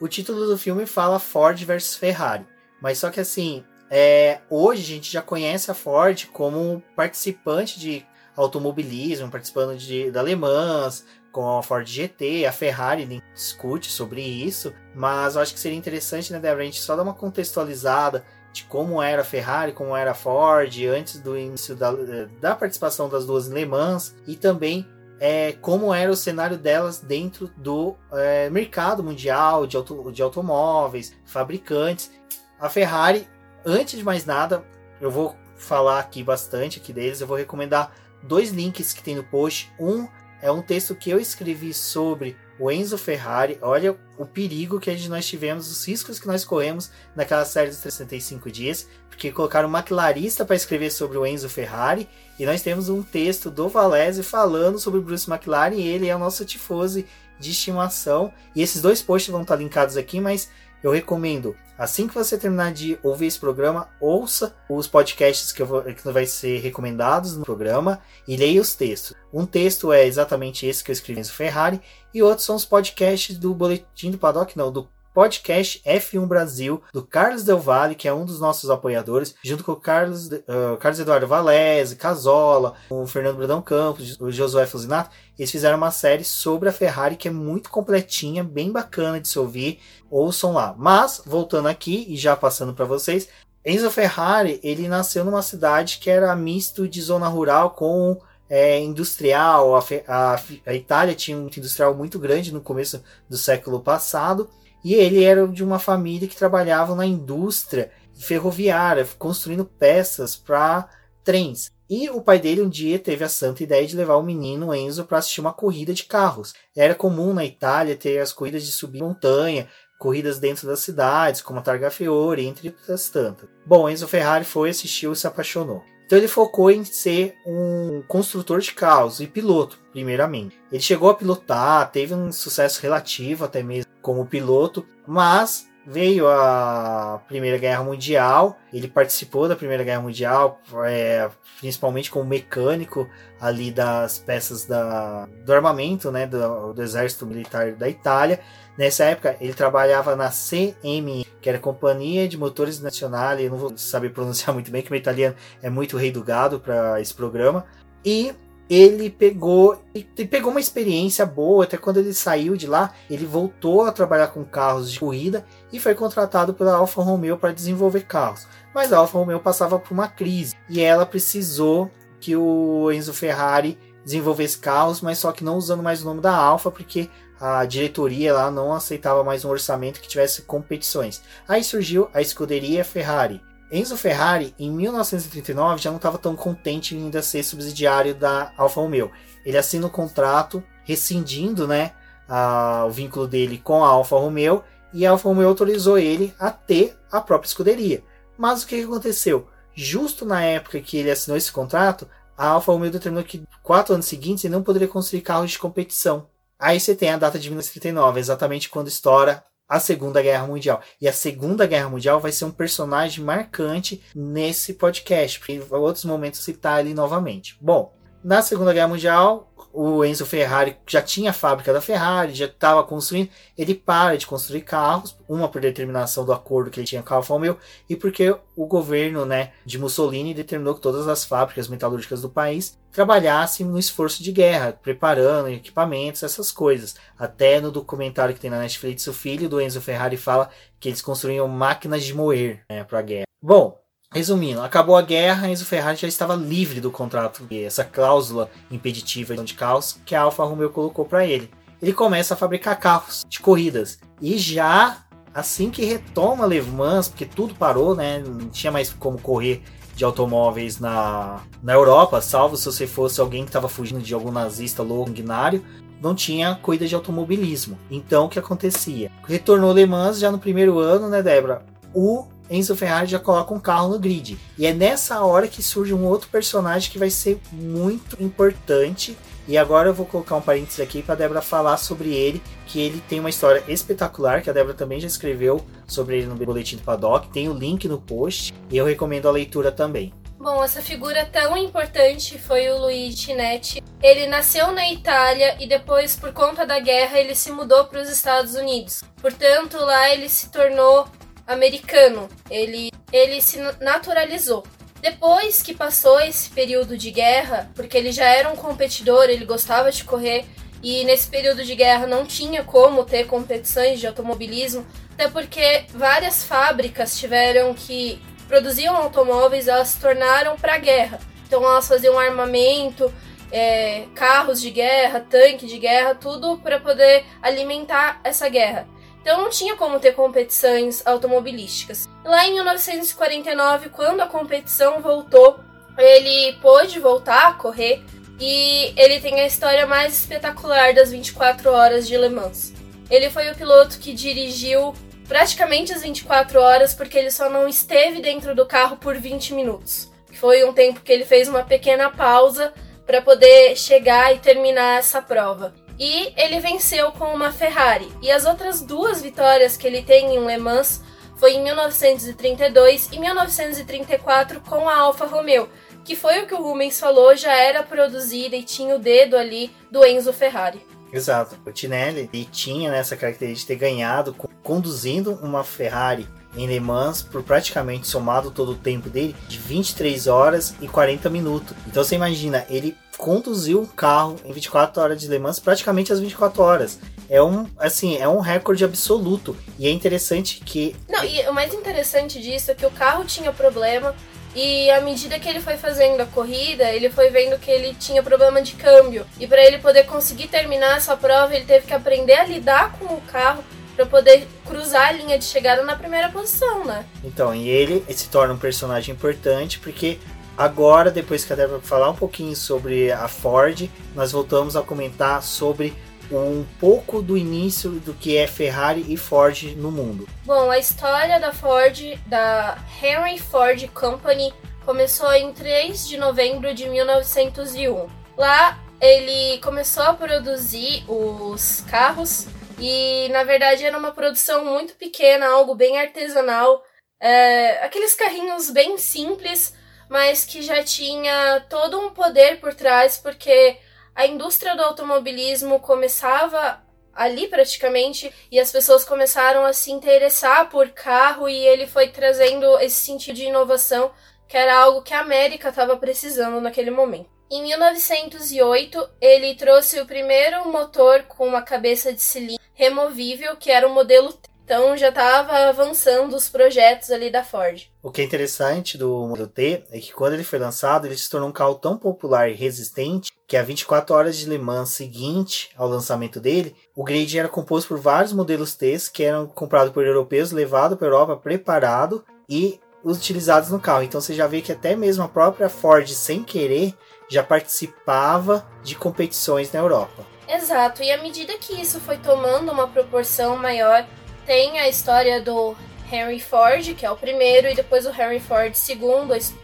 O 0.00 0.08
título 0.08 0.46
do 0.46 0.56
filme 0.56 0.86
fala 0.86 1.18
Ford 1.18 1.62
versus 1.64 1.96
Ferrari, 1.96 2.46
mas 2.80 2.98
só 2.98 3.10
que 3.10 3.20
assim, 3.20 3.64
é, 3.90 4.40
hoje 4.48 4.82
a 4.82 4.94
gente 4.96 5.12
já 5.12 5.20
conhece 5.20 5.70
a 5.70 5.74
Ford 5.74 6.26
como 6.32 6.82
participante 6.96 7.78
de 7.78 8.06
automobilismo, 8.36 9.30
participando 9.30 9.76
de, 9.76 10.10
da 10.10 10.22
Le 10.22 10.36
Mans, 10.36 11.04
com 11.32 11.58
a 11.58 11.62
Ford 11.62 11.86
GT, 11.86 12.46
a 12.46 12.52
Ferrari 12.52 13.04
nem 13.04 13.22
discute 13.34 13.90
sobre 13.90 14.22
isso, 14.22 14.72
mas 14.94 15.34
eu 15.34 15.42
acho 15.42 15.52
que 15.52 15.60
seria 15.60 15.76
interessante, 15.78 16.32
né, 16.32 16.38
Débora, 16.38 16.62
a 16.62 16.66
gente 16.66 16.80
só 16.80 16.96
dar 16.96 17.02
uma 17.02 17.14
contextualizada 17.14 18.24
de 18.52 18.64
como 18.64 19.02
era 19.02 19.22
a 19.22 19.24
Ferrari, 19.24 19.72
como 19.72 19.96
era 19.96 20.10
a 20.10 20.14
Ford 20.14 20.72
antes 20.86 21.20
do 21.20 21.36
início 21.38 21.74
da, 21.76 21.92
da 22.40 22.54
participação 22.54 23.08
das 23.08 23.24
duas 23.24 23.46
Le 23.46 23.64
Mans 23.64 24.14
e 24.26 24.36
também 24.36 24.86
é, 25.20 25.52
como 25.52 25.92
era 25.92 26.10
o 26.10 26.16
cenário 26.16 26.56
delas 26.56 26.98
dentro 26.98 27.48
do 27.56 27.94
é, 28.12 28.48
mercado 28.48 29.04
mundial 29.04 29.66
de, 29.66 29.76
auto, 29.76 30.10
de 30.10 30.22
automóveis, 30.22 31.14
fabricantes. 31.26 32.10
A 32.58 32.68
Ferrari, 32.70 33.28
antes 33.64 33.98
de 33.98 34.04
mais 34.04 34.24
nada, 34.24 34.64
eu 35.00 35.10
vou 35.10 35.36
falar 35.56 36.00
aqui 36.00 36.22
bastante 36.22 36.80
aqui 36.80 36.92
deles, 36.92 37.20
eu 37.20 37.26
vou 37.26 37.36
recomendar 37.36 37.92
dois 38.22 38.50
links 38.50 38.94
que 38.94 39.02
tem 39.02 39.14
no 39.14 39.22
post. 39.24 39.70
Um 39.78 40.08
é 40.40 40.50
um 40.50 40.62
texto 40.62 40.94
que 40.94 41.10
eu 41.10 41.20
escrevi 41.20 41.74
sobre 41.74 42.34
o 42.60 42.70
Enzo 42.70 42.98
Ferrari. 42.98 43.58
Olha 43.62 43.96
o 44.18 44.26
perigo 44.26 44.78
que 44.78 44.94
nós 45.08 45.26
tivemos, 45.26 45.70
os 45.70 45.84
riscos 45.86 46.20
que 46.20 46.26
nós 46.26 46.44
corremos 46.44 46.90
naquela 47.16 47.44
série 47.46 47.70
dos 47.70 47.80
365 47.80 48.50
dias, 48.50 48.86
porque 49.08 49.32
colocaram 49.32 49.68
uma 49.68 49.82
clarista 49.82 50.44
para 50.44 50.54
escrever 50.54 50.90
sobre 50.90 51.16
o 51.16 51.26
Enzo 51.26 51.48
Ferrari, 51.48 52.06
e 52.38 52.44
nós 52.44 52.60
temos 52.62 52.90
um 52.90 53.02
texto 53.02 53.50
do 53.50 53.68
Valese 53.68 54.22
falando 54.22 54.78
sobre 54.78 55.00
Bruce 55.00 55.28
McLaren, 55.28 55.74
e 55.74 55.88
ele 55.88 56.08
é 56.08 56.14
o 56.14 56.18
nosso 56.18 56.44
tifose 56.44 57.06
de 57.38 57.50
estimação. 57.50 58.32
E 58.54 58.60
esses 58.60 58.82
dois 58.82 59.00
posts 59.00 59.32
vão 59.32 59.42
estar 59.42 59.56
linkados 59.56 59.96
aqui, 59.96 60.20
mas 60.20 60.50
eu 60.82 60.90
recomendo, 60.90 61.56
assim 61.78 62.06
que 62.06 62.14
você 62.14 62.38
terminar 62.38 62.72
de 62.72 62.98
ouvir 63.02 63.26
esse 63.26 63.38
programa, 63.38 63.88
ouça 64.00 64.54
os 64.68 64.86
podcasts 64.86 65.52
que, 65.52 65.62
vou, 65.62 65.82
que 65.82 66.10
vai 66.10 66.26
ser 66.26 66.60
recomendados 66.60 67.36
no 67.36 67.44
programa 67.44 68.00
e 68.26 68.36
leia 68.36 68.60
os 68.60 68.74
textos. 68.74 69.14
Um 69.32 69.44
texto 69.46 69.92
é 69.92 70.06
exatamente 70.06 70.66
esse 70.66 70.82
que 70.82 70.90
eu 70.90 70.94
escrevi 70.94 71.20
no 71.20 71.26
Ferrari, 71.26 71.80
e 72.12 72.22
outros 72.22 72.46
são 72.46 72.56
os 72.56 72.64
podcasts 72.64 73.36
do 73.36 73.54
Boletim 73.54 74.10
do 74.10 74.18
Paddock, 74.18 74.56
não, 74.56 74.72
do 74.72 74.88
podcast 75.12 75.82
F1 75.84 76.26
Brasil, 76.26 76.82
do 76.92 77.02
Carlos 77.02 77.42
Del 77.44 77.58
Valle, 77.58 77.94
que 77.94 78.08
é 78.08 78.12
um 78.12 78.24
dos 78.24 78.40
nossos 78.40 78.70
apoiadores, 78.70 79.34
junto 79.42 79.64
com 79.64 79.72
o 79.72 79.76
Carlos, 79.76 80.26
uh, 80.26 80.76
Carlos 80.78 81.00
Eduardo 81.00 81.26
Valese, 81.26 81.96
Casola, 81.96 82.74
o 82.88 83.06
Fernando 83.06 83.36
Bradão 83.36 83.60
Campos, 83.60 84.18
o 84.20 84.30
Josué 84.30 84.66
Fusinato. 84.66 85.10
Eles 85.38 85.50
fizeram 85.50 85.78
uma 85.78 85.90
série 85.90 86.24
sobre 86.24 86.68
a 86.68 86.72
Ferrari 86.72 87.16
que 87.16 87.28
é 87.28 87.30
muito 87.30 87.70
completinha, 87.70 88.44
bem 88.44 88.70
bacana 88.70 89.20
de 89.20 89.28
se 89.28 89.38
ouvir. 89.38 89.80
Ouçam 90.10 90.52
lá. 90.52 90.74
Mas, 90.76 91.22
voltando 91.24 91.68
aqui 91.68 92.06
e 92.08 92.16
já 92.16 92.36
passando 92.36 92.74
para 92.74 92.84
vocês, 92.84 93.28
Enzo 93.64 93.90
Ferrari, 93.90 94.58
ele 94.62 94.88
nasceu 94.88 95.24
numa 95.24 95.42
cidade 95.42 95.98
que 95.98 96.08
era 96.08 96.34
misto 96.34 96.88
de 96.88 97.00
zona 97.02 97.28
rural 97.28 97.70
com 97.70 98.18
é, 98.48 98.80
industrial. 98.80 99.76
A, 99.76 99.84
a, 100.08 100.40
a, 100.66 100.74
Itália 100.74 101.14
tinha 101.14 101.36
um 101.36 101.46
industrial 101.46 101.94
muito 101.94 102.18
grande 102.18 102.52
no 102.52 102.60
começo 102.60 103.02
do 103.28 103.36
século 103.36 103.80
passado 103.80 104.48
e 104.84 104.94
ele 104.94 105.24
era 105.24 105.46
de 105.46 105.62
uma 105.62 105.78
família 105.78 106.28
que 106.28 106.36
trabalhava 106.36 106.94
na 106.94 107.06
indústria 107.06 107.90
ferroviária, 108.14 109.06
construindo 109.18 109.64
peças 109.64 110.36
para 110.36 110.88
trens. 111.24 111.70
E 111.88 112.08
o 112.08 112.20
pai 112.20 112.38
dele 112.38 112.62
um 112.62 112.68
dia 112.68 112.98
teve 112.98 113.24
a 113.24 113.28
santa 113.28 113.64
ideia 113.64 113.86
de 113.86 113.96
levar 113.96 114.16
o 114.16 114.22
menino 114.22 114.72
Enzo 114.74 115.04
para 115.04 115.18
assistir 115.18 115.40
uma 115.40 115.52
corrida 115.52 115.92
de 115.92 116.04
carros. 116.04 116.54
Era 116.76 116.94
comum 116.94 117.34
na 117.34 117.44
Itália 117.44 117.96
ter 117.96 118.18
as 118.20 118.32
corridas 118.32 118.62
de 118.62 118.70
subir 118.70 119.02
montanha, 119.02 119.66
corridas 119.98 120.38
dentro 120.38 120.66
das 120.68 120.80
cidades, 120.80 121.42
como 121.42 121.58
a 121.58 121.62
Targa 121.62 121.90
Fiore, 121.90 122.46
entre 122.46 122.68
outras 122.68 123.10
tantas. 123.10 123.48
Bom, 123.66 123.88
Enzo 123.88 124.06
Ferrari 124.06 124.44
foi, 124.44 124.70
assistiu 124.70 125.12
e 125.12 125.16
se 125.16 125.26
apaixonou. 125.26 125.82
Então 126.06 126.18
ele 126.18 126.28
focou 126.28 126.70
em 126.70 126.84
ser 126.84 127.34
um 127.46 128.02
construtor 128.08 128.60
de 128.60 128.72
carros 128.72 129.20
e 129.20 129.26
piloto, 129.26 129.78
primeiramente. 129.92 130.58
Ele 130.72 130.82
chegou 130.82 131.10
a 131.10 131.14
pilotar, 131.14 131.90
teve 131.90 132.14
um 132.14 132.32
sucesso 132.32 132.80
relativo 132.82 133.44
até 133.44 133.62
mesmo 133.62 133.89
como 134.00 134.26
piloto, 134.26 134.86
mas 135.06 135.70
veio 135.86 136.28
a 136.28 137.20
Primeira 137.26 137.58
Guerra 137.58 137.82
Mundial, 137.82 138.58
ele 138.72 138.86
participou 138.86 139.48
da 139.48 139.56
Primeira 139.56 139.82
Guerra 139.82 140.02
Mundial, 140.02 140.60
é, 140.84 141.28
principalmente 141.58 142.10
como 142.10 142.24
mecânico 142.24 143.08
ali 143.40 143.70
das 143.70 144.18
peças 144.18 144.66
da, 144.66 145.26
do 145.44 145.52
armamento 145.52 146.10
né, 146.10 146.26
do, 146.26 146.72
do, 146.72 146.82
Exército 146.82 147.26
Militar 147.26 147.72
da 147.72 147.88
Itália. 147.88 148.40
Nessa 148.78 149.04
época, 149.04 149.36
ele 149.40 149.52
trabalhava 149.52 150.14
na 150.14 150.30
CMI, 150.30 151.26
que 151.40 151.48
era 151.48 151.58
Companhia 151.58 152.28
de 152.28 152.38
Motores 152.38 152.80
Nacionais, 152.80 153.40
eu 153.40 153.50
não 153.50 153.58
vou 153.58 153.76
saber 153.76 154.10
pronunciar 154.10 154.54
muito 154.54 154.70
bem, 154.70 154.82
que 154.82 154.90
meu 154.90 155.00
italiano 155.00 155.34
é 155.62 155.68
muito 155.68 155.96
rei 155.96 156.10
do 156.12 156.22
gado 156.22 156.60
para 156.60 157.00
esse 157.00 157.12
programa. 157.12 157.66
E 158.04 158.32
ele 158.70 159.10
pegou 159.10 159.82
pegou 160.30 160.52
uma 160.52 160.60
experiência 160.60 161.26
boa, 161.26 161.64
até 161.64 161.76
quando 161.76 161.98
ele 161.98 162.14
saiu 162.14 162.56
de 162.56 162.68
lá, 162.68 162.94
ele 163.10 163.26
voltou 163.26 163.82
a 163.82 163.90
trabalhar 163.90 164.28
com 164.28 164.44
carros 164.44 164.92
de 164.92 165.00
corrida 165.00 165.44
e 165.72 165.80
foi 165.80 165.92
contratado 165.92 166.54
pela 166.54 166.76
Alfa 166.76 167.02
Romeo 167.02 167.36
para 167.36 167.52
desenvolver 167.52 168.04
carros. 168.04 168.46
Mas 168.72 168.92
a 168.92 168.98
Alfa 168.98 169.18
Romeo 169.18 169.40
passava 169.40 169.76
por 169.76 169.92
uma 169.92 170.06
crise 170.06 170.54
e 170.68 170.80
ela 170.80 171.04
precisou 171.04 171.90
que 172.20 172.36
o 172.36 172.92
Enzo 172.92 173.12
Ferrari 173.12 173.76
desenvolvesse 174.04 174.58
carros, 174.58 175.00
mas 175.00 175.18
só 175.18 175.32
que 175.32 175.42
não 175.42 175.56
usando 175.56 175.82
mais 175.82 176.02
o 176.02 176.04
nome 176.04 176.20
da 176.20 176.34
Alfa, 176.34 176.70
porque 176.70 177.10
a 177.40 177.64
diretoria 177.64 178.32
lá 178.32 178.50
não 178.50 178.72
aceitava 178.72 179.24
mais 179.24 179.44
um 179.44 179.50
orçamento 179.50 180.00
que 180.00 180.08
tivesse 180.08 180.42
competições. 180.42 181.22
Aí 181.48 181.64
surgiu 181.64 182.08
a 182.14 182.20
escuderia 182.20 182.84
Ferrari, 182.84 183.42
Enzo 183.72 183.96
Ferrari, 183.96 184.52
em 184.58 184.68
1939, 184.68 185.80
já 185.80 185.90
não 185.90 185.96
estava 185.96 186.18
tão 186.18 186.34
contente 186.34 186.96
em 186.96 187.04
ainda 187.04 187.22
ser 187.22 187.44
subsidiário 187.44 188.14
da 188.14 188.52
Alfa 188.56 188.80
Romeo. 188.80 189.12
Ele 189.44 189.56
assina 189.56 189.86
o 189.86 189.88
um 189.88 189.92
contrato 189.92 190.62
rescindindo 190.84 191.68
né, 191.68 191.92
a, 192.28 192.84
o 192.86 192.90
vínculo 192.90 193.28
dele 193.28 193.58
com 193.58 193.84
a 193.84 193.88
Alfa 193.88 194.16
Romeo 194.16 194.64
e 194.92 195.06
a 195.06 195.12
Alfa 195.12 195.28
Romeo 195.28 195.48
autorizou 195.48 195.98
ele 195.98 196.34
a 196.38 196.50
ter 196.50 196.98
a 197.12 197.20
própria 197.20 197.46
escuderia. 197.46 198.02
Mas 198.36 198.62
o 198.62 198.66
que 198.66 198.82
aconteceu? 198.82 199.48
Justo 199.72 200.24
na 200.24 200.42
época 200.42 200.80
que 200.80 200.96
ele 200.96 201.10
assinou 201.10 201.36
esse 201.36 201.52
contrato, 201.52 202.08
a 202.36 202.48
Alfa 202.48 202.72
Romeo 202.72 202.90
determinou 202.90 203.24
que 203.24 203.44
quatro 203.62 203.94
anos 203.94 204.06
seguintes 204.06 204.44
ele 204.44 204.54
não 204.54 204.64
poderia 204.64 204.88
construir 204.88 205.20
carros 205.20 205.52
de 205.52 205.58
competição. 205.58 206.26
Aí 206.58 206.80
você 206.80 206.94
tem 206.94 207.10
a 207.10 207.16
data 207.16 207.38
de 207.38 207.48
1939, 207.48 208.18
exatamente 208.18 208.68
quando 208.68 208.88
estoura 208.88 209.44
a 209.70 209.78
Segunda 209.78 210.20
Guerra 210.20 210.48
Mundial. 210.48 210.82
E 211.00 211.06
a 211.06 211.12
Segunda 211.12 211.64
Guerra 211.64 211.88
Mundial 211.88 212.18
vai 212.18 212.32
ser 212.32 212.44
um 212.44 212.50
personagem 212.50 213.24
marcante 213.24 214.02
nesse 214.12 214.74
podcast, 214.74 215.38
porque 215.38 215.52
em 215.52 215.62
outros 215.70 216.04
momentos 216.04 216.40
citar 216.40 216.80
ali 216.80 216.92
novamente. 216.92 217.56
Bom, 217.60 217.94
na 218.22 218.42
Segunda 218.42 218.72
Guerra 218.72 218.88
Mundial, 218.88 219.49
o 219.72 220.04
Enzo 220.04 220.26
Ferrari 220.26 220.76
já 220.86 221.00
tinha 221.00 221.30
a 221.30 221.34
fábrica 221.34 221.72
da 221.72 221.80
Ferrari, 221.80 222.34
já 222.34 222.46
estava 222.46 222.82
construindo, 222.82 223.30
ele 223.56 223.74
para 223.74 224.16
de 224.16 224.26
construir 224.26 224.62
carros, 224.62 225.16
uma 225.28 225.48
por 225.48 225.60
determinação 225.60 226.24
do 226.24 226.32
acordo 226.32 226.70
que 226.70 226.80
ele 226.80 226.86
tinha 226.86 227.02
com 227.02 227.14
a 227.14 227.18
Alfa 227.18 227.34
Romeo 227.34 227.56
e 227.88 227.94
porque 227.94 228.34
o 228.56 228.66
governo 228.66 229.24
né, 229.24 229.52
de 229.64 229.78
Mussolini 229.78 230.34
determinou 230.34 230.74
que 230.74 230.80
todas 230.80 231.06
as 231.06 231.24
fábricas 231.24 231.68
metalúrgicas 231.68 232.20
do 232.20 232.28
país 232.28 232.78
trabalhassem 232.92 233.64
no 233.64 233.78
esforço 233.78 234.22
de 234.22 234.32
guerra, 234.32 234.72
preparando 234.72 235.48
equipamentos, 235.48 236.22
essas 236.22 236.50
coisas. 236.50 236.96
Até 237.18 237.60
no 237.60 237.70
documentário 237.70 238.34
que 238.34 238.40
tem 238.40 238.50
na 238.50 238.58
Netflix, 238.58 239.06
o 239.06 239.12
filho 239.12 239.48
do 239.48 239.60
Enzo 239.60 239.80
Ferrari 239.80 240.16
fala 240.16 240.50
que 240.78 240.88
eles 240.88 241.00
construíam 241.00 241.46
máquinas 241.46 242.02
de 242.02 242.12
moer 242.12 242.64
né, 242.68 242.82
para 242.82 242.98
a 242.98 243.02
guerra. 243.02 243.24
Bom, 243.42 243.79
Resumindo, 244.12 244.60
acabou 244.60 244.96
a 244.96 245.02
guerra, 245.02 245.48
Enzo 245.48 245.64
Ferrari 245.64 245.96
já 245.96 246.08
estava 246.08 246.34
livre 246.34 246.80
do 246.80 246.90
contrato, 246.90 247.46
essa 247.52 247.84
cláusula 247.84 248.50
impeditiva 248.68 249.36
de 249.36 249.54
caos 249.54 250.00
que 250.04 250.16
a 250.16 250.22
Alfa 250.22 250.42
Romeo 250.42 250.68
colocou 250.68 251.04
para 251.04 251.24
ele. 251.24 251.48
Ele 251.80 251.92
começa 251.92 252.34
a 252.34 252.36
fabricar 252.36 252.76
carros 252.80 253.24
de 253.28 253.38
corridas 253.38 254.00
e 254.20 254.36
já 254.36 255.04
assim 255.32 255.70
que 255.70 255.84
retoma 255.84 256.44
Le 256.44 256.60
Mans, 256.60 257.06
porque 257.06 257.24
tudo 257.24 257.54
parou, 257.54 257.94
né? 257.94 258.18
Não 258.18 258.48
tinha 258.48 258.72
mais 258.72 258.92
como 258.92 259.16
correr 259.16 259.62
de 259.94 260.04
automóveis 260.04 260.80
na, 260.80 261.42
na 261.62 261.74
Europa, 261.74 262.20
salvo 262.20 262.56
se 262.56 262.64
você 262.64 262.88
fosse 262.88 263.20
alguém 263.20 263.44
que 263.44 263.50
estava 263.50 263.68
fugindo 263.68 264.02
de 264.02 264.12
algum 264.12 264.32
nazista 264.32 264.84
sanguinário, 264.84 265.64
não 266.02 266.16
tinha 266.16 266.56
corrida 266.56 266.88
de 266.88 266.96
automobilismo. 266.96 267.78
Então 267.88 268.24
o 268.24 268.28
que 268.28 268.40
acontecia? 268.40 269.08
Retornou 269.24 269.72
Le 269.72 269.86
Mans 269.86 270.18
já 270.18 270.32
no 270.32 270.38
primeiro 270.40 270.80
ano, 270.80 271.08
né, 271.08 271.22
Débora? 271.22 271.64
O 271.94 272.26
Enzo 272.50 272.74
Ferrari 272.74 273.06
já 273.06 273.20
coloca 273.20 273.54
um 273.54 273.60
carro 273.60 273.90
no 273.90 273.98
grid. 273.98 274.36
E 274.58 274.66
é 274.66 274.72
nessa 274.72 275.22
hora 275.24 275.46
que 275.46 275.62
surge 275.62 275.94
um 275.94 276.04
outro 276.04 276.28
personagem 276.28 276.90
que 276.90 276.98
vai 276.98 277.08
ser 277.08 277.40
muito 277.52 278.20
importante. 278.20 279.16
E 279.46 279.56
agora 279.56 279.88
eu 279.88 279.94
vou 279.94 280.04
colocar 280.04 280.36
um 280.36 280.42
parênteses 280.42 280.80
aqui 280.80 281.02
para 281.02 281.14
a 281.14 281.16
Débora 281.16 281.40
falar 281.40 281.76
sobre 281.76 282.12
ele, 282.12 282.42
que 282.66 282.80
ele 282.80 283.02
tem 283.08 283.20
uma 283.20 283.30
história 283.30 283.62
espetacular, 283.68 284.42
que 284.42 284.50
a 284.50 284.52
Débora 284.52 284.74
também 284.74 285.00
já 285.00 285.06
escreveu 285.06 285.64
sobre 285.86 286.18
ele 286.18 286.26
no 286.26 286.34
Boletim 286.34 286.76
do 286.76 286.82
Paddock. 286.82 287.28
Tem 287.28 287.48
o 287.48 287.54
link 287.54 287.86
no 287.88 288.00
post 288.00 288.52
e 288.68 288.76
eu 288.76 288.84
recomendo 288.84 289.28
a 289.28 289.32
leitura 289.32 289.70
também. 289.70 290.12
Bom, 290.38 290.64
essa 290.64 290.80
figura 290.80 291.26
tão 291.26 291.56
importante 291.56 292.38
foi 292.38 292.68
o 292.70 292.78
Luigi 292.78 293.16
Chinetti. 293.16 293.82
Ele 294.02 294.26
nasceu 294.26 294.72
na 294.72 294.90
Itália 294.90 295.56
e 295.60 295.66
depois, 295.66 296.16
por 296.16 296.32
conta 296.32 296.66
da 296.66 296.80
guerra, 296.80 297.18
ele 297.18 297.34
se 297.34 297.52
mudou 297.52 297.84
para 297.84 298.00
os 298.00 298.08
Estados 298.08 298.54
Unidos. 298.54 299.04
Portanto, 299.20 299.76
lá 299.76 300.08
ele 300.10 300.28
se 300.30 300.50
tornou 300.50 301.06
americano. 301.52 302.28
Ele, 302.50 302.90
ele 303.12 303.40
se 303.42 303.58
naturalizou. 303.80 304.64
Depois 305.00 305.62
que 305.62 305.74
passou 305.74 306.20
esse 306.20 306.50
período 306.50 306.96
de 306.96 307.10
guerra, 307.10 307.70
porque 307.74 307.96
ele 307.96 308.12
já 308.12 308.26
era 308.26 308.50
um 308.50 308.56
competidor, 308.56 309.24
ele 309.24 309.46
gostava 309.46 309.90
de 309.90 310.04
correr, 310.04 310.44
e 310.82 311.04
nesse 311.04 311.28
período 311.28 311.64
de 311.64 311.74
guerra 311.74 312.06
não 312.06 312.26
tinha 312.26 312.62
como 312.62 313.04
ter 313.04 313.26
competições 313.26 313.98
de 313.98 314.06
automobilismo, 314.06 314.86
até 315.12 315.28
porque 315.28 315.84
várias 315.90 316.44
fábricas 316.44 317.18
tiveram 317.18 317.74
que 317.74 318.20
produziam 318.46 318.96
automóveis, 318.96 319.68
elas 319.68 319.88
se 319.88 320.00
tornaram 320.00 320.56
para 320.56 320.76
guerra. 320.78 321.18
Então 321.46 321.62
elas 321.62 321.88
faziam 321.88 322.18
armamento, 322.18 323.12
é, 323.50 324.04
carros 324.14 324.60
de 324.60 324.70
guerra, 324.70 325.20
tanque 325.20 325.66
de 325.66 325.78
guerra, 325.78 326.14
tudo 326.14 326.58
para 326.58 326.78
poder 326.78 327.24
alimentar 327.42 328.20
essa 328.22 328.48
guerra. 328.48 328.86
Então 329.20 329.42
não 329.42 329.50
tinha 329.50 329.76
como 329.76 330.00
ter 330.00 330.12
competições 330.12 331.06
automobilísticas. 331.06 332.08
Lá 332.24 332.46
em 332.46 332.54
1949, 332.54 333.90
quando 333.90 334.20
a 334.20 334.26
competição 334.26 335.00
voltou, 335.00 335.60
ele 335.98 336.54
pôde 336.60 336.98
voltar 336.98 337.48
a 337.48 337.52
correr 337.52 338.02
e 338.38 338.94
ele 338.96 339.20
tem 339.20 339.40
a 339.40 339.46
história 339.46 339.86
mais 339.86 340.18
espetacular 340.18 340.94
das 340.94 341.10
24 341.10 341.70
horas 341.70 342.08
de 342.08 342.16
Le 342.16 342.30
Mans. 342.30 342.72
Ele 343.10 343.28
foi 343.28 343.50
o 343.50 343.54
piloto 343.54 343.98
que 343.98 344.14
dirigiu 344.14 344.94
praticamente 345.28 345.92
as 345.92 346.02
24 346.02 346.60
horas 346.60 346.94
porque 346.94 347.18
ele 347.18 347.30
só 347.30 347.50
não 347.50 347.68
esteve 347.68 348.20
dentro 348.20 348.54
do 348.54 348.66
carro 348.66 348.96
por 348.96 349.16
20 349.16 349.52
minutos. 349.52 350.10
Foi 350.32 350.64
um 350.64 350.72
tempo 350.72 351.00
que 351.00 351.12
ele 351.12 351.24
fez 351.24 351.48
uma 351.48 351.62
pequena 351.62 352.08
pausa 352.08 352.72
para 353.04 353.20
poder 353.20 353.76
chegar 353.76 354.34
e 354.34 354.38
terminar 354.38 355.00
essa 355.00 355.20
prova. 355.20 355.74
E 356.00 356.32
ele 356.34 356.60
venceu 356.60 357.12
com 357.12 357.26
uma 357.26 357.52
Ferrari. 357.52 358.10
E 358.22 358.30
as 358.30 358.46
outras 358.46 358.80
duas 358.80 359.20
vitórias 359.20 359.76
que 359.76 359.86
ele 359.86 360.00
tem 360.00 360.34
em 360.34 360.46
Le 360.46 360.56
Mans 360.56 361.02
foi 361.36 361.52
em 361.52 361.62
1932 361.62 363.10
e 363.12 363.18
1934 363.18 364.62
com 364.62 364.88
a 364.88 364.96
Alfa 364.96 365.26
Romeo, 365.26 365.68
que 366.02 366.16
foi 366.16 366.40
o 366.40 366.46
que 366.46 366.54
o 366.54 366.62
Rubens 366.62 366.98
falou, 366.98 367.36
já 367.36 367.54
era 367.54 367.82
produzida 367.82 368.56
e 368.56 368.62
tinha 368.62 368.96
o 368.96 368.98
dedo 368.98 369.36
ali 369.36 369.70
do 369.90 370.02
Enzo 370.02 370.32
Ferrari. 370.32 370.80
Exato. 371.12 371.58
O 371.66 371.70
Tinelli 371.70 372.30
ele 372.32 372.48
tinha 372.50 372.90
nessa 372.90 373.14
característica 373.14 373.74
de 373.74 373.78
ter 373.78 373.86
ganhado 373.86 374.34
conduzindo 374.62 375.38
uma 375.42 375.62
Ferrari 375.62 376.26
em 376.56 376.66
Le 376.66 376.80
Mans 376.80 377.22
por 377.22 377.42
praticamente 377.42 378.08
somado 378.08 378.50
todo 378.50 378.72
o 378.72 378.76
tempo 378.76 379.08
dele 379.08 379.34
de 379.48 379.58
23 379.58 380.26
horas 380.26 380.74
e 380.80 380.88
40 380.88 381.30
minutos. 381.30 381.76
Então 381.86 382.02
você 382.02 382.14
imagina, 382.14 382.64
ele 382.68 382.96
conduziu 383.16 383.82
o 383.82 383.86
carro 383.86 384.36
em 384.44 384.52
24 384.52 385.02
horas 385.02 385.20
de 385.20 385.28
Le 385.28 385.38
Mans 385.38 385.58
praticamente 385.58 386.12
as 386.12 386.20
24 386.20 386.62
horas. 386.62 386.98
É 387.28 387.40
um, 387.40 387.66
assim, 387.78 388.16
é 388.16 388.28
um 388.28 388.40
recorde 388.40 388.84
absoluto. 388.84 389.56
E 389.78 389.86
é 389.86 389.90
interessante 389.90 390.60
que. 390.64 390.96
Não, 391.08 391.22
e 391.22 391.48
o 391.48 391.52
mais 391.52 391.72
interessante 391.72 392.40
disso 392.40 392.70
é 392.70 392.74
que 392.74 392.84
o 392.84 392.90
carro 392.90 393.24
tinha 393.24 393.52
problema. 393.52 394.14
E 394.54 394.90
à 394.90 395.00
medida 395.00 395.38
que 395.38 395.48
ele 395.48 395.60
foi 395.60 395.76
fazendo 395.76 396.20
a 396.20 396.26
corrida, 396.26 396.90
ele 396.90 397.08
foi 397.08 397.30
vendo 397.30 397.56
que 397.56 397.70
ele 397.70 397.94
tinha 397.94 398.20
problema 398.20 398.60
de 398.60 398.72
câmbio. 398.72 399.24
E 399.38 399.46
para 399.46 399.64
ele 399.64 399.78
poder 399.78 400.06
conseguir 400.06 400.48
terminar 400.48 400.96
essa 400.96 401.16
prova, 401.16 401.54
ele 401.54 401.64
teve 401.64 401.86
que 401.86 401.94
aprender 401.94 402.34
a 402.34 402.44
lidar 402.44 402.98
com 402.98 403.14
o 403.14 403.20
carro 403.20 403.62
para 403.96 404.06
poder 404.06 404.46
cruzar 404.66 405.08
a 405.08 405.12
linha 405.12 405.38
de 405.38 405.44
chegada 405.44 405.82
na 405.82 405.96
primeira 405.96 406.28
posição, 406.28 406.84
né? 406.84 407.04
Então, 407.24 407.54
e 407.54 407.68
ele 407.68 408.04
se 408.14 408.28
torna 408.28 408.54
um 408.54 408.58
personagem 408.58 409.14
importante 409.14 409.78
porque 409.78 410.18
agora, 410.56 411.10
depois 411.10 411.44
que 411.44 411.52
a 411.52 411.56
Débora 411.56 411.80
falar 411.80 412.10
um 412.10 412.14
pouquinho 412.14 412.54
sobre 412.54 413.10
a 413.12 413.28
Ford, 413.28 413.88
nós 414.14 414.32
voltamos 414.32 414.76
a 414.76 414.82
comentar 414.82 415.42
sobre 415.42 415.94
um 416.30 416.64
pouco 416.78 417.20
do 417.20 417.36
início 417.36 417.90
do 417.90 418.14
que 418.14 418.36
é 418.36 418.46
Ferrari 418.46 419.04
e 419.08 419.16
Ford 419.16 419.74
no 419.76 419.90
mundo. 419.90 420.28
Bom, 420.44 420.70
a 420.70 420.78
história 420.78 421.40
da 421.40 421.52
Ford, 421.52 422.18
da 422.26 422.78
Henry 423.02 423.38
Ford 423.38 423.88
Company, 423.88 424.52
começou 424.84 425.32
em 425.32 425.52
3 425.52 426.06
de 426.08 426.16
novembro 426.16 426.72
de 426.72 426.88
1901. 426.88 428.06
Lá 428.36 428.78
ele 429.00 429.58
começou 429.58 430.02
a 430.04 430.14
produzir 430.14 431.04
os 431.08 431.82
carros 431.90 432.46
e 432.80 433.28
na 433.28 433.44
verdade 433.44 433.84
era 433.84 433.96
uma 433.96 434.12
produção 434.12 434.64
muito 434.64 434.94
pequena, 434.94 435.46
algo 435.46 435.74
bem 435.74 435.98
artesanal, 435.98 436.82
é, 437.20 437.84
aqueles 437.84 438.14
carrinhos 438.14 438.70
bem 438.70 438.96
simples, 438.96 439.74
mas 440.08 440.44
que 440.44 440.62
já 440.62 440.82
tinha 440.82 441.64
todo 441.68 442.00
um 442.00 442.10
poder 442.10 442.58
por 442.58 442.74
trás, 442.74 443.18
porque 443.18 443.76
a 444.14 444.26
indústria 444.26 444.74
do 444.74 444.82
automobilismo 444.82 445.78
começava 445.80 446.82
ali 447.12 447.48
praticamente 447.48 448.32
e 448.50 448.58
as 448.58 448.72
pessoas 448.72 449.04
começaram 449.04 449.64
a 449.64 449.72
se 449.72 449.90
interessar 449.90 450.68
por 450.70 450.88
carro 450.90 451.48
e 451.48 451.56
ele 451.56 451.86
foi 451.86 452.08
trazendo 452.08 452.78
esse 452.78 453.04
sentido 453.04 453.36
de 453.36 453.44
inovação 453.44 454.10
que 454.48 454.56
era 454.56 454.76
algo 454.76 455.02
que 455.02 455.14
a 455.14 455.20
América 455.20 455.68
estava 455.68 455.96
precisando 455.96 456.60
naquele 456.60 456.90
momento. 456.90 457.39
Em 457.52 457.62
1908, 457.62 459.08
ele 459.20 459.56
trouxe 459.56 459.98
o 459.98 460.06
primeiro 460.06 460.70
motor 460.70 461.24
com 461.24 461.48
uma 461.48 461.62
cabeça 461.62 462.12
de 462.12 462.22
cilindro 462.22 462.62
removível, 462.74 463.56
que 463.56 463.72
era 463.72 463.88
o 463.88 463.92
modelo 463.92 464.32
T. 464.32 464.48
Então 464.64 464.96
já 464.96 465.08
estava 465.08 465.68
avançando 465.68 466.36
os 466.36 466.48
projetos 466.48 467.10
ali 467.10 467.28
da 467.28 467.42
Ford. 467.42 467.90
O 468.00 468.12
que 468.12 468.20
é 468.20 468.24
interessante 468.24 468.96
do 468.96 469.26
modelo 469.26 469.48
T 469.48 469.82
é 469.90 469.98
que 469.98 470.12
quando 470.12 470.34
ele 470.34 470.44
foi 470.44 470.60
lançado, 470.60 471.08
ele 471.08 471.16
se 471.16 471.28
tornou 471.28 471.48
um 471.48 471.52
carro 471.52 471.74
tão 471.74 471.98
popular 471.98 472.48
e 472.48 472.54
resistente 472.54 473.32
que 473.48 473.56
a 473.56 473.64
24 473.64 474.14
horas 474.14 474.36
de 474.36 474.48
Le 474.48 474.56
Mans 474.56 474.90
seguinte 474.90 475.70
ao 475.76 475.88
lançamento 475.88 476.38
dele, 476.38 476.76
o 476.94 477.02
grid 477.02 477.36
era 477.36 477.48
composto 477.48 477.88
por 477.88 477.98
vários 477.98 478.32
modelos 478.32 478.76
T 478.76 478.96
que 479.12 479.24
eram 479.24 479.48
comprados 479.48 479.92
por 479.92 480.06
europeus, 480.06 480.52
levados 480.52 480.96
para 480.96 481.08
a 481.08 481.10
Europa 481.10 481.36
preparado 481.36 482.24
e 482.48 482.78
utilizados 483.04 483.70
no 483.70 483.80
carro. 483.80 484.02
Então 484.02 484.20
você 484.20 484.34
já 484.34 484.46
vê 484.46 484.60
que 484.60 484.72
até 484.72 484.94
mesmo 484.94 485.24
a 485.24 485.28
própria 485.28 485.68
Ford, 485.68 486.08
sem 486.08 486.42
querer, 486.42 486.94
já 487.30 487.42
participava 487.42 488.66
de 488.82 488.94
competições 488.94 489.72
na 489.72 489.80
Europa. 489.80 490.26
Exato, 490.48 491.02
e 491.02 491.10
à 491.12 491.22
medida 491.22 491.56
que 491.58 491.80
isso 491.80 492.00
foi 492.00 492.18
tomando 492.18 492.72
uma 492.72 492.88
proporção 492.88 493.56
maior, 493.56 494.04
tem 494.44 494.80
a 494.80 494.88
história 494.88 495.40
do 495.40 495.76
Henry 496.12 496.40
Ford, 496.40 496.92
que 496.94 497.06
é 497.06 497.10
o 497.10 497.16
primeiro, 497.16 497.68
e 497.68 497.74
depois 497.74 498.04
o 498.04 498.10
Henry 498.10 498.40
Ford 498.40 498.74
II, 498.76 498.98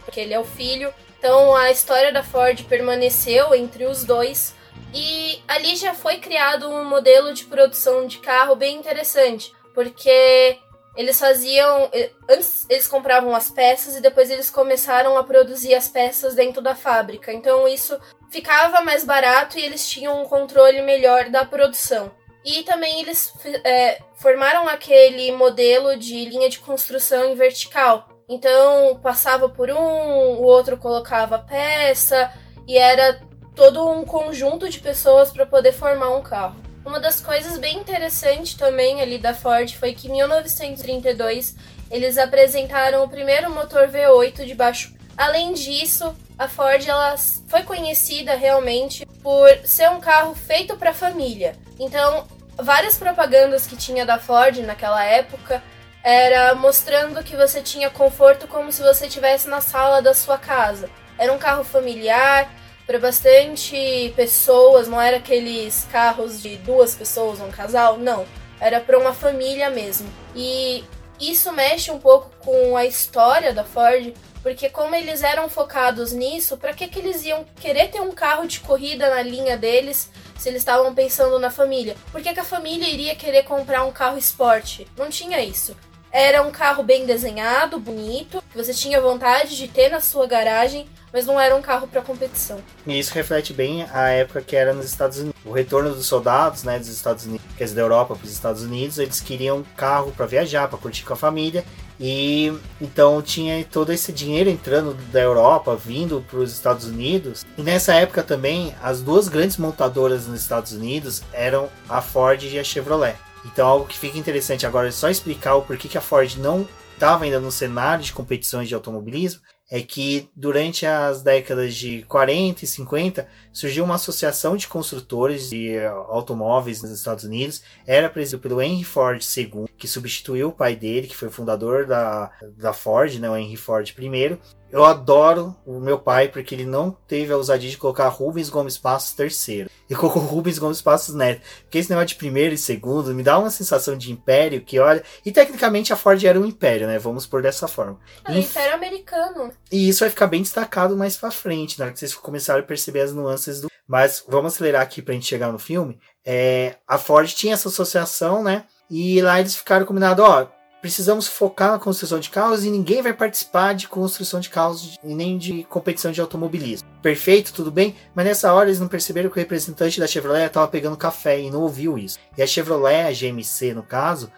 porque 0.05 0.21
ele 0.21 0.33
é 0.33 0.39
o 0.39 0.45
filho. 0.45 0.93
Então 1.19 1.53
a 1.53 1.69
história 1.69 2.13
da 2.13 2.23
Ford 2.23 2.63
permaneceu 2.63 3.53
entre 3.53 3.85
os 3.85 4.05
dois 4.05 4.55
e 4.93 5.41
ali 5.47 5.75
já 5.75 5.93
foi 5.93 6.17
criado 6.17 6.69
um 6.69 6.85
modelo 6.85 7.33
de 7.33 7.43
produção 7.45 8.07
de 8.07 8.19
carro 8.19 8.55
bem 8.55 8.77
interessante, 8.77 9.53
porque 9.73 10.57
eles 10.97 11.19
faziam. 11.19 11.89
Antes 12.29 12.65
eles 12.69 12.87
compravam 12.87 13.33
as 13.35 13.49
peças 13.49 13.95
e 13.95 14.01
depois 14.01 14.29
eles 14.29 14.49
começaram 14.49 15.17
a 15.17 15.23
produzir 15.23 15.75
as 15.75 15.87
peças 15.87 16.35
dentro 16.35 16.61
da 16.61 16.75
fábrica. 16.75 17.31
Então 17.31 17.67
isso 17.67 17.97
ficava 18.29 18.81
mais 18.81 19.05
barato 19.05 19.57
e 19.57 19.63
eles 19.63 19.87
tinham 19.87 20.21
um 20.21 20.25
controle 20.25 20.81
melhor 20.81 21.29
da 21.29 21.45
produção. 21.45 22.11
E 22.43 22.63
também 22.63 23.01
eles 23.01 23.33
é, 23.63 24.01
formaram 24.15 24.67
aquele 24.67 25.31
modelo 25.33 25.97
de 25.97 26.25
linha 26.25 26.49
de 26.49 26.59
construção 26.59 27.25
em 27.25 27.35
vertical, 27.35 28.07
então 28.29 28.97
passava 29.03 29.49
por 29.49 29.69
um, 29.69 29.75
o 29.75 30.43
outro 30.43 30.77
colocava 30.77 31.39
peça 31.39 32.31
e 32.65 32.77
era 32.77 33.21
todo 33.53 33.89
um 33.89 34.05
conjunto 34.05 34.69
de 34.69 34.79
pessoas 34.79 35.29
para 35.29 35.45
poder 35.45 35.73
formar 35.73 36.15
um 36.15 36.21
carro. 36.21 36.66
Uma 36.87 37.01
das 37.01 37.19
coisas 37.19 37.57
bem 37.57 37.79
interessantes 37.79 38.53
também 38.53 39.01
ali 39.01 39.17
da 39.17 39.33
Ford 39.33 39.69
foi 39.75 39.93
que 39.93 40.07
em 40.07 40.11
1932 40.11 41.53
eles 41.91 42.17
apresentaram 42.17 43.03
o 43.03 43.09
primeiro 43.09 43.51
motor 43.51 43.89
V8 43.89 44.45
de 44.45 44.55
baixo. 44.55 44.95
Além 45.17 45.51
disso, 45.51 46.15
a 46.39 46.47
Ford 46.47 46.87
ela 46.87 47.17
foi 47.49 47.63
conhecida 47.63 48.35
realmente 48.35 49.05
por 49.21 49.49
ser 49.65 49.89
um 49.89 49.99
carro 49.99 50.33
feito 50.33 50.77
para 50.77 50.93
família. 50.93 51.57
Então, 51.77 52.25
várias 52.55 52.97
propagandas 52.97 53.67
que 53.67 53.75
tinha 53.75 54.05
da 54.05 54.17
Ford 54.17 54.57
naquela 54.59 55.03
época 55.03 55.61
era 56.01 56.55
mostrando 56.55 57.21
que 57.21 57.35
você 57.35 57.61
tinha 57.61 57.89
conforto 57.89 58.47
como 58.47 58.71
se 58.71 58.81
você 58.81 59.07
estivesse 59.07 59.49
na 59.49 59.59
sala 59.59 60.01
da 60.01 60.13
sua 60.13 60.37
casa. 60.37 60.89
Era 61.17 61.33
um 61.33 61.37
carro 61.37 61.65
familiar 61.65 62.49
para 62.87 62.97
bastante 62.99 64.13
pessoas, 64.15 64.87
não 64.87 64.99
era 64.99 65.17
aqueles 65.17 65.85
carros 65.91 66.41
de 66.41 66.55
duas 66.55 66.95
pessoas, 66.95 67.41
um 67.41 67.51
casal, 67.51 67.97
não. 67.97 68.25
Era 68.61 68.79
para 68.79 68.97
uma 68.97 69.13
família 69.13 69.69
mesmo. 69.69 70.09
E 70.33 70.85
isso 71.19 71.51
mexe 71.51 71.91
um 71.91 71.99
pouco 71.99 72.31
com 72.39 72.77
a 72.77 72.85
história 72.85 73.53
da 73.53 73.65
Ford, 73.65 74.13
porque 74.41 74.69
como 74.69 74.95
eles 74.95 75.21
eram 75.21 75.49
focados 75.49 76.13
nisso, 76.13 76.55
para 76.55 76.73
que, 76.73 76.87
que 76.87 76.99
eles 76.99 77.25
iam 77.25 77.45
querer 77.59 77.89
ter 77.89 77.99
um 77.99 78.13
carro 78.13 78.47
de 78.47 78.61
corrida 78.61 79.09
na 79.09 79.21
linha 79.21 79.57
deles 79.57 80.09
se 80.37 80.47
eles 80.47 80.61
estavam 80.61 80.95
pensando 80.95 81.37
na 81.39 81.51
família? 81.51 81.97
Por 82.11 82.21
que, 82.21 82.33
que 82.33 82.39
a 82.39 82.45
família 82.45 82.87
iria 82.87 83.15
querer 83.15 83.43
comprar 83.43 83.83
um 83.83 83.91
carro 83.91 84.17
esporte? 84.17 84.87
Não 84.95 85.09
tinha 85.09 85.43
isso. 85.43 85.75
Era 86.11 86.41
um 86.41 86.51
carro 86.51 86.83
bem 86.83 87.05
desenhado, 87.05 87.79
bonito, 87.79 88.41
que 88.51 88.57
você 88.57 88.73
tinha 88.73 89.01
vontade 89.01 89.55
de 89.55 89.67
ter 89.67 89.89
na 89.89 89.99
sua 89.99 90.25
garagem, 90.25 90.87
mas 91.11 91.25
não 91.25 91.39
era 91.39 91.55
um 91.55 91.61
carro 91.61 91.87
para 91.87 92.01
competição. 92.01 92.59
E 92.85 92.97
isso 92.97 93.13
reflete 93.13 93.53
bem 93.53 93.85
a 93.91 94.09
época 94.09 94.41
que 94.41 94.55
era 94.55 94.73
nos 94.73 94.85
Estados 94.85 95.19
Unidos. 95.19 95.39
O 95.45 95.51
retorno 95.51 95.93
dos 95.93 96.05
soldados, 96.05 96.63
né, 96.63 96.77
dos 96.79 96.87
Estados 96.87 97.25
Unidos, 97.25 97.45
quer 97.57 97.63
dizer, 97.63 97.75
da 97.75 97.81
Europa 97.81 98.15
para 98.15 98.25
os 98.25 98.31
Estados 98.31 98.63
Unidos, 98.63 98.97
eles 98.99 99.19
queriam 99.19 99.63
carro 99.75 100.11
para 100.11 100.25
viajar, 100.25 100.67
para 100.67 100.77
curtir 100.77 101.03
com 101.03 101.13
a 101.13 101.17
família. 101.17 101.63
E 101.99 102.53
então 102.79 103.21
tinha 103.21 103.65
todo 103.65 103.91
esse 103.91 104.11
dinheiro 104.11 104.49
entrando 104.49 104.93
da 105.11 105.19
Europa, 105.19 105.75
vindo 105.75 106.23
para 106.29 106.39
os 106.39 106.53
Estados 106.53 106.85
Unidos. 106.85 107.45
E 107.57 107.61
nessa 107.61 107.93
época 107.95 108.21
também, 108.21 108.75
as 108.81 109.01
duas 109.01 109.27
grandes 109.27 109.57
montadoras 109.57 110.27
nos 110.27 110.39
Estados 110.39 110.71
Unidos 110.73 111.23
eram 111.33 111.69
a 111.89 112.01
Ford 112.01 112.43
e 112.43 112.59
a 112.59 112.63
Chevrolet. 112.63 113.15
Então, 113.47 113.67
algo 113.67 113.87
que 113.87 113.97
fica 113.97 114.17
interessante 114.17 114.65
agora 114.65 114.89
é 114.89 114.91
só 114.91 115.09
explicar 115.09 115.55
o 115.55 115.61
porquê 115.61 115.87
que 115.87 115.97
a 115.97 116.01
Ford 116.01 116.35
não 116.37 116.67
estava 116.93 117.23
ainda 117.23 117.39
no 117.39 117.51
cenário 117.51 118.03
de 118.03 118.13
competições 118.13 118.67
de 118.67 118.75
automobilismo, 118.75 119.41
é 119.69 119.81
que 119.81 120.29
durante 120.35 120.85
as 120.85 121.21
décadas 121.21 121.75
de 121.75 122.03
40 122.03 122.63
e 122.63 122.67
50 122.67 123.27
surgiu 123.51 123.83
uma 123.83 123.95
associação 123.95 124.55
de 124.55 124.67
construtores 124.67 125.49
de 125.49 125.75
eh, 125.75 125.87
automóveis 125.87 126.81
nos 126.81 126.91
Estados 126.91 127.25
Unidos. 127.25 127.61
Era 127.85 128.09
presidido 128.09 128.41
pelo 128.41 128.61
Henry 128.61 128.83
Ford 128.83 129.21
II, 129.21 129.65
que 129.77 129.87
substituiu 129.87 130.49
o 130.49 130.53
pai 130.53 130.75
dele, 130.75 131.07
que 131.07 131.15
foi 131.15 131.29
fundador 131.29 131.85
da, 131.85 132.31
da 132.55 132.71
Ford, 132.71 133.13
né, 133.15 133.29
o 133.29 133.35
Henry 133.35 133.57
Ford 133.57 133.93
I. 133.97 134.37
Eu 134.69 134.83
adoro 134.83 135.55
o 135.65 135.79
meu 135.79 135.97
pai 135.97 136.27
porque 136.27 136.53
ele 136.53 136.65
não 136.65 136.91
teve 136.91 137.31
a 137.31 137.37
ousadia 137.37 137.69
de 137.69 137.77
colocar 137.77 138.09
Rubens 138.09 138.49
Gomes 138.49 138.77
Passos 138.77 139.13
terceiro. 139.13 139.69
E 139.89 139.95
colocou 139.95 140.21
Rubens 140.27 140.59
Gomes 140.59 140.81
Passos 140.81 141.15
neto. 141.15 141.41
Porque 141.61 141.77
esse 141.77 141.89
negócio 141.89 142.09
de 142.09 142.15
primeiro 142.15 142.53
e 142.53 142.57
segundo 142.57 143.13
me 143.13 143.23
dá 143.23 143.39
uma 143.39 143.49
sensação 143.49 143.97
de 143.97 144.11
império 144.11 144.61
que 144.61 144.77
olha. 144.77 145.01
E 145.25 145.31
tecnicamente 145.31 145.93
a 145.93 145.95
Ford 145.95 146.21
era 146.21 146.37
um 146.37 146.45
império, 146.45 146.85
né? 146.85 146.99
Vamos 146.99 147.25
por 147.25 147.41
dessa 147.41 147.67
forma. 147.67 147.97
É, 148.25 148.33
o 148.33 148.37
império 148.37 148.75
americano. 148.75 149.53
E 149.71 149.89
isso 149.89 149.99
vai 149.99 150.09
ficar 150.09 150.27
bem 150.27 150.41
destacado 150.41 150.95
mais 150.95 151.17
pra 151.17 151.31
frente, 151.31 151.81
hora 151.81 151.91
que 151.91 151.99
vocês 151.99 152.15
começarem 152.15 152.63
a 152.63 152.65
perceber 152.65 153.01
as 153.01 153.13
nuances 153.13 153.61
do. 153.61 153.67
Mas 153.87 154.23
vamos 154.27 154.53
acelerar 154.53 154.81
aqui 154.81 155.01
pra 155.01 155.13
gente 155.13 155.25
chegar 155.25 155.51
no 155.51 155.59
filme. 155.59 155.99
É, 156.25 156.75
a 156.87 156.97
Ford 156.97 157.27
tinha 157.33 157.53
essa 157.53 157.69
associação, 157.69 158.43
né? 158.43 158.65
E 158.89 159.21
lá 159.21 159.39
eles 159.39 159.55
ficaram 159.55 159.85
combinados, 159.85 160.23
ó, 160.23 160.49
precisamos 160.81 161.27
focar 161.27 161.71
na 161.71 161.79
construção 161.79 162.19
de 162.19 162.29
carros 162.29 162.63
e 162.63 162.69
ninguém 162.69 163.01
vai 163.01 163.13
participar 163.13 163.73
de 163.73 163.87
construção 163.87 164.39
de 164.39 164.49
carros 164.49 164.97
e 165.03 165.13
nem 165.13 165.37
de 165.37 165.63
competição 165.65 166.11
de 166.11 166.21
automobilismo. 166.21 166.87
Perfeito, 167.01 167.53
tudo 167.53 167.71
bem, 167.71 167.95
mas 168.15 168.25
nessa 168.25 168.53
hora 168.53 168.69
eles 168.69 168.79
não 168.79 168.87
perceberam 168.87 169.29
que 169.29 169.37
o 169.37 169.41
representante 169.41 169.99
da 169.99 170.07
Chevrolet 170.07 170.47
estava 170.47 170.67
pegando 170.67 170.95
café 170.95 171.41
e 171.41 171.51
não 171.51 171.61
ouviu 171.61 171.97
isso. 171.97 172.17
E 172.37 172.41
a 172.41 172.47
Chevrolet, 172.47 173.07
a 173.07 173.11
GMC 173.11 173.73
no 173.73 173.83
caso, 173.83 174.31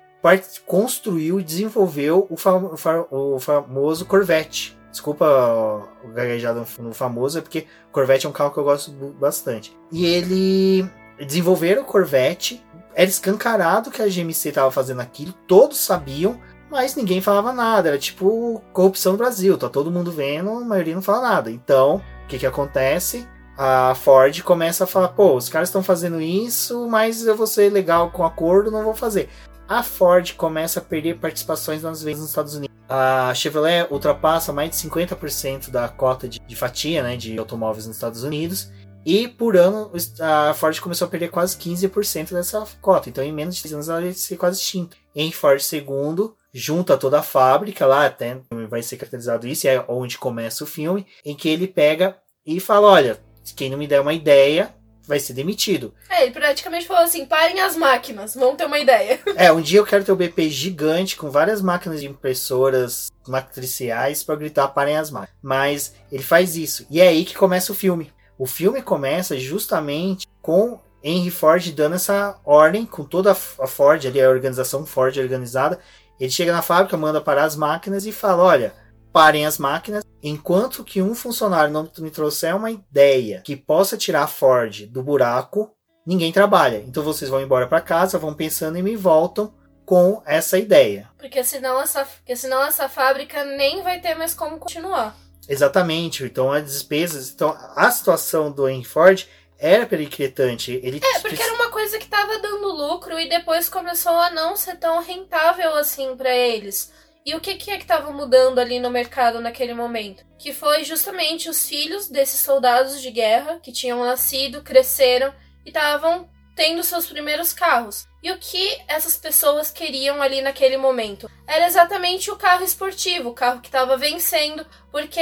construiu 0.66 1.40
e 1.40 1.44
desenvolveu 1.44 2.26
o, 2.30 2.36
fam 2.36 2.72
o 3.12 3.40
famoso 3.40 4.06
Corvette. 4.06 4.79
Desculpa 5.00 5.90
o 6.04 6.10
gaguejado 6.10 6.66
no 6.78 6.94
famoso, 6.94 7.40
é 7.40 7.42
porque 7.42 7.68
Corvette 7.90 8.26
é 8.26 8.30
um 8.30 8.34
carro 8.34 8.52
que 8.52 8.58
eu 8.58 8.66
gosto 8.66 8.92
bastante. 9.18 9.74
E 9.90 10.06
ele 10.06 10.86
desenvolveram 11.18 11.84
o 11.84 11.86
Corvette 11.86 12.62
era 12.94 13.10
escancarado 13.10 13.92
que 13.92 14.02
a 14.02 14.10
GMC 14.10 14.50
estava 14.50 14.70
fazendo 14.70 15.00
aquilo, 15.00 15.32
todos 15.48 15.78
sabiam, 15.78 16.38
mas 16.70 16.98
ninguém 16.98 17.22
falava 17.22 17.54
nada. 17.54 17.88
Era 17.88 17.98
tipo 17.98 18.62
corrupção 18.74 19.14
no 19.14 19.18
Brasil, 19.18 19.58
tá 19.58 19.70
todo 19.70 19.90
mundo 19.90 20.12
vendo, 20.12 20.50
a 20.50 20.60
maioria 20.66 20.96
não 20.96 21.02
fala 21.02 21.30
nada. 21.30 21.50
Então, 21.50 22.04
o 22.26 22.28
que 22.28 22.38
que 22.38 22.46
acontece? 22.46 23.26
A 23.58 23.96
Ford 23.96 24.44
começa 24.44 24.84
a 24.84 24.88
falar: 24.88 25.08
pô, 25.10 25.34
os 25.34 25.48
caras 25.48 25.70
estão 25.70 25.82
fazendo 25.82 26.20
isso, 26.20 26.90
mas 26.90 27.26
eu 27.26 27.38
vou 27.38 27.48
ser 27.48 27.72
legal 27.72 28.12
com 28.12 28.24
o 28.24 28.26
acordo, 28.26 28.70
não 28.70 28.84
vou 28.84 28.94
fazer. 28.94 29.30
A 29.66 29.82
Ford 29.82 30.34
começa 30.34 30.82
a 30.82 30.84
perder 30.84 31.20
participações 31.20 31.84
nas 31.84 32.04
vendas 32.04 32.20
nos 32.20 32.30
Estados 32.32 32.56
Unidos. 32.56 32.79
A 32.90 33.32
Chevrolet 33.36 33.88
ultrapassa 33.92 34.52
mais 34.52 34.72
de 34.72 34.78
50% 34.78 35.70
da 35.70 35.88
cota 35.88 36.28
de, 36.28 36.40
de 36.40 36.56
fatia 36.56 37.04
né, 37.04 37.16
de 37.16 37.38
automóveis 37.38 37.86
nos 37.86 37.96
Estados 37.96 38.24
Unidos. 38.24 38.72
E 39.06 39.28
por 39.28 39.56
ano 39.56 39.92
a 40.20 40.54
Ford 40.56 40.78
começou 40.80 41.08
a 41.08 41.10
perder 41.10 41.30
quase 41.30 41.56
15% 41.56 42.34
dessa 42.34 42.66
cota. 42.82 43.08
Então 43.08 43.24
em 43.24 43.32
menos 43.32 43.56
de 43.56 43.62
3 43.62 43.74
anos 43.76 43.90
ela 43.90 44.02
ia 44.02 44.14
ser 44.14 44.38
quase 44.38 44.60
extinta. 44.60 44.98
Em 45.16 45.32
Ford 45.32 45.62
II, 45.62 46.32
junta 46.52 46.98
toda 46.98 47.20
a 47.20 47.24
fábrica 47.24 47.86
lá, 47.86 48.08
até 48.08 48.42
vai 48.68 48.82
ser 48.82 48.98
caracterizado 48.98 49.48
isso, 49.48 49.68
é 49.68 49.84
onde 49.88 50.18
começa 50.18 50.64
o 50.64 50.68
filme, 50.68 51.06
em 51.24 51.36
que 51.36 51.48
ele 51.48 51.68
pega 51.68 52.18
e 52.46 52.60
fala: 52.60 52.88
olha, 52.88 53.20
quem 53.56 53.70
não 53.70 53.78
me 53.78 53.88
der 53.88 54.02
uma 54.02 54.14
ideia 54.14 54.74
vai 55.10 55.20
ser 55.20 55.34
demitido. 55.34 55.92
É, 56.08 56.22
ele 56.22 56.32
praticamente 56.32 56.86
falou 56.86 57.04
assim: 57.04 57.26
parem 57.26 57.60
as 57.60 57.76
máquinas, 57.76 58.36
vamos 58.36 58.58
ter 58.58 58.66
uma 58.66 58.78
ideia. 58.78 59.20
É, 59.36 59.52
um 59.52 59.62
dia 59.62 59.80
eu 59.80 59.86
quero 59.86 60.04
ter 60.04 60.12
um 60.12 60.18
BP 60.18 60.50
gigante 60.50 61.16
com 61.16 61.32
várias 61.32 61.62
máquinas 61.62 62.02
de 62.02 62.08
impressoras 62.08 63.10
matriciais 63.26 64.22
para 64.22 64.36
gritar 64.36 64.68
parem 64.68 64.98
as 64.98 65.10
máquinas. 65.10 65.36
Mas 65.42 65.94
ele 66.12 66.22
faz 66.22 66.58
isso. 66.58 66.86
E 66.90 67.00
é 67.00 67.08
aí 67.08 67.24
que 67.24 67.36
começa 67.36 67.72
o 67.72 67.76
filme. 67.76 68.12
O 68.38 68.46
filme 68.46 68.82
começa 68.82 69.40
justamente 69.40 70.28
com 70.42 70.80
Henry 71.02 71.32
Ford 71.32 71.72
dando 71.72 71.96
essa 71.96 72.38
ordem, 72.44 72.86
com 72.86 73.04
toda 73.04 73.32
a 73.32 73.36
Ford 73.36 74.06
ali, 74.06 74.22
a 74.22 74.30
organização 74.30 74.86
Ford 74.86 75.18
organizada. 75.18 75.80
Ele 76.20 76.30
chega 76.30 76.52
na 76.52 76.62
fábrica, 76.62 76.98
manda 76.98 77.22
parar 77.22 77.46
as 77.46 77.56
máquinas 77.56 78.06
e 78.06 78.12
fala: 78.12 78.44
olha, 78.44 78.74
parem 79.12 79.46
as 79.46 79.58
máquinas. 79.58 80.04
Enquanto 80.22 80.84
que 80.84 81.02
um 81.02 81.16
funcionário 81.16 81.72
não 81.72 81.90
me 82.00 82.12
trouxer 82.12 82.56
uma 82.56 82.72
ideia 82.72 83.42
que 83.44 83.56
possa 83.56 83.98
tirar 83.98 84.24
a 84.24 84.28
Ford 84.28 84.86
do 84.88 85.02
buraco, 85.02 85.74
ninguém 86.06 86.32
trabalha. 86.32 86.84
Então 86.86 87.04
vocês 87.04 87.30
vão 87.30 87.42
embora 87.42 87.68
para 87.68 87.82
casa, 87.82 88.18
vão 88.18 88.34
pensando 88.34 88.78
e 88.78 88.84
me 88.84 88.96
voltam 88.96 89.54
com 89.86 90.22
essa 90.26 90.58
ideia. 90.58 91.10
Porque 91.18 91.44
senão 91.44 91.82
essa, 91.82 92.06
porque 92.06 92.36
senão 92.36 92.64
essa 92.64 92.88
fábrica 92.88 93.44
nem 93.44 93.82
vai 93.82 94.00
ter 94.00 94.16
mais 94.16 94.34
como 94.34 94.60
continuar. 94.60 95.16
Exatamente. 95.48 96.24
Então 96.24 96.52
as 96.52 96.66
despesas. 96.66 97.32
Então 97.32 97.58
a 97.76 97.90
situação 97.90 98.52
do 98.52 98.70
Henry 98.70 98.86
Ford 98.86 99.28
era 99.58 99.86
pericretante. 99.86 100.80
Ele 100.84 101.02
é, 101.04 101.20
porque 101.20 101.42
era 101.42 101.54
uma 101.54 101.70
coisa 101.70 101.98
que 101.98 102.06
estava 102.06 102.40
dando 102.40 102.72
lucro 102.72 103.20
e 103.20 103.28
depois 103.28 103.68
começou 103.68 104.14
a 104.14 104.30
não 104.30 104.56
ser 104.56 104.78
tão 104.78 105.02
rentável 105.02 105.76
assim 105.76 106.16
para 106.16 106.34
eles. 106.34 106.92
E 107.30 107.36
o 107.36 107.40
que, 107.40 107.54
que 107.54 107.70
é 107.70 107.78
que 107.78 107.84
estava 107.84 108.12
mudando 108.12 108.58
ali 108.58 108.80
no 108.80 108.90
mercado 108.90 109.40
naquele 109.40 109.76
momento? 109.76 110.26
Que 110.40 110.52
foi 110.52 110.84
justamente 110.84 111.48
os 111.48 111.70
filhos 111.70 112.08
desses 112.08 112.42
soldados 112.42 113.00
de 113.00 113.12
guerra 113.12 113.60
que 113.62 113.72
tinham 113.72 114.04
nascido, 114.04 114.64
cresceram 114.64 115.32
e 115.64 115.70
estavam 115.70 116.28
tendo 116.56 116.84
seus 116.84 117.06
primeiros 117.06 117.54
carros. 117.54 118.08
E 118.24 118.32
o 118.32 118.40
que 118.40 118.82
essas 118.88 119.16
pessoas 119.16 119.70
queriam 119.70 120.24
ali 120.24 120.42
naquele 120.42 120.76
momento? 120.76 121.30
Era 121.46 121.68
exatamente 121.68 122.32
o 122.32 122.36
carro 122.36 122.64
esportivo, 122.64 123.30
o 123.30 123.36
carro 123.36 123.62
que 123.62 123.68
estava 123.68 123.96
vencendo, 123.96 124.66
porque 124.92 125.22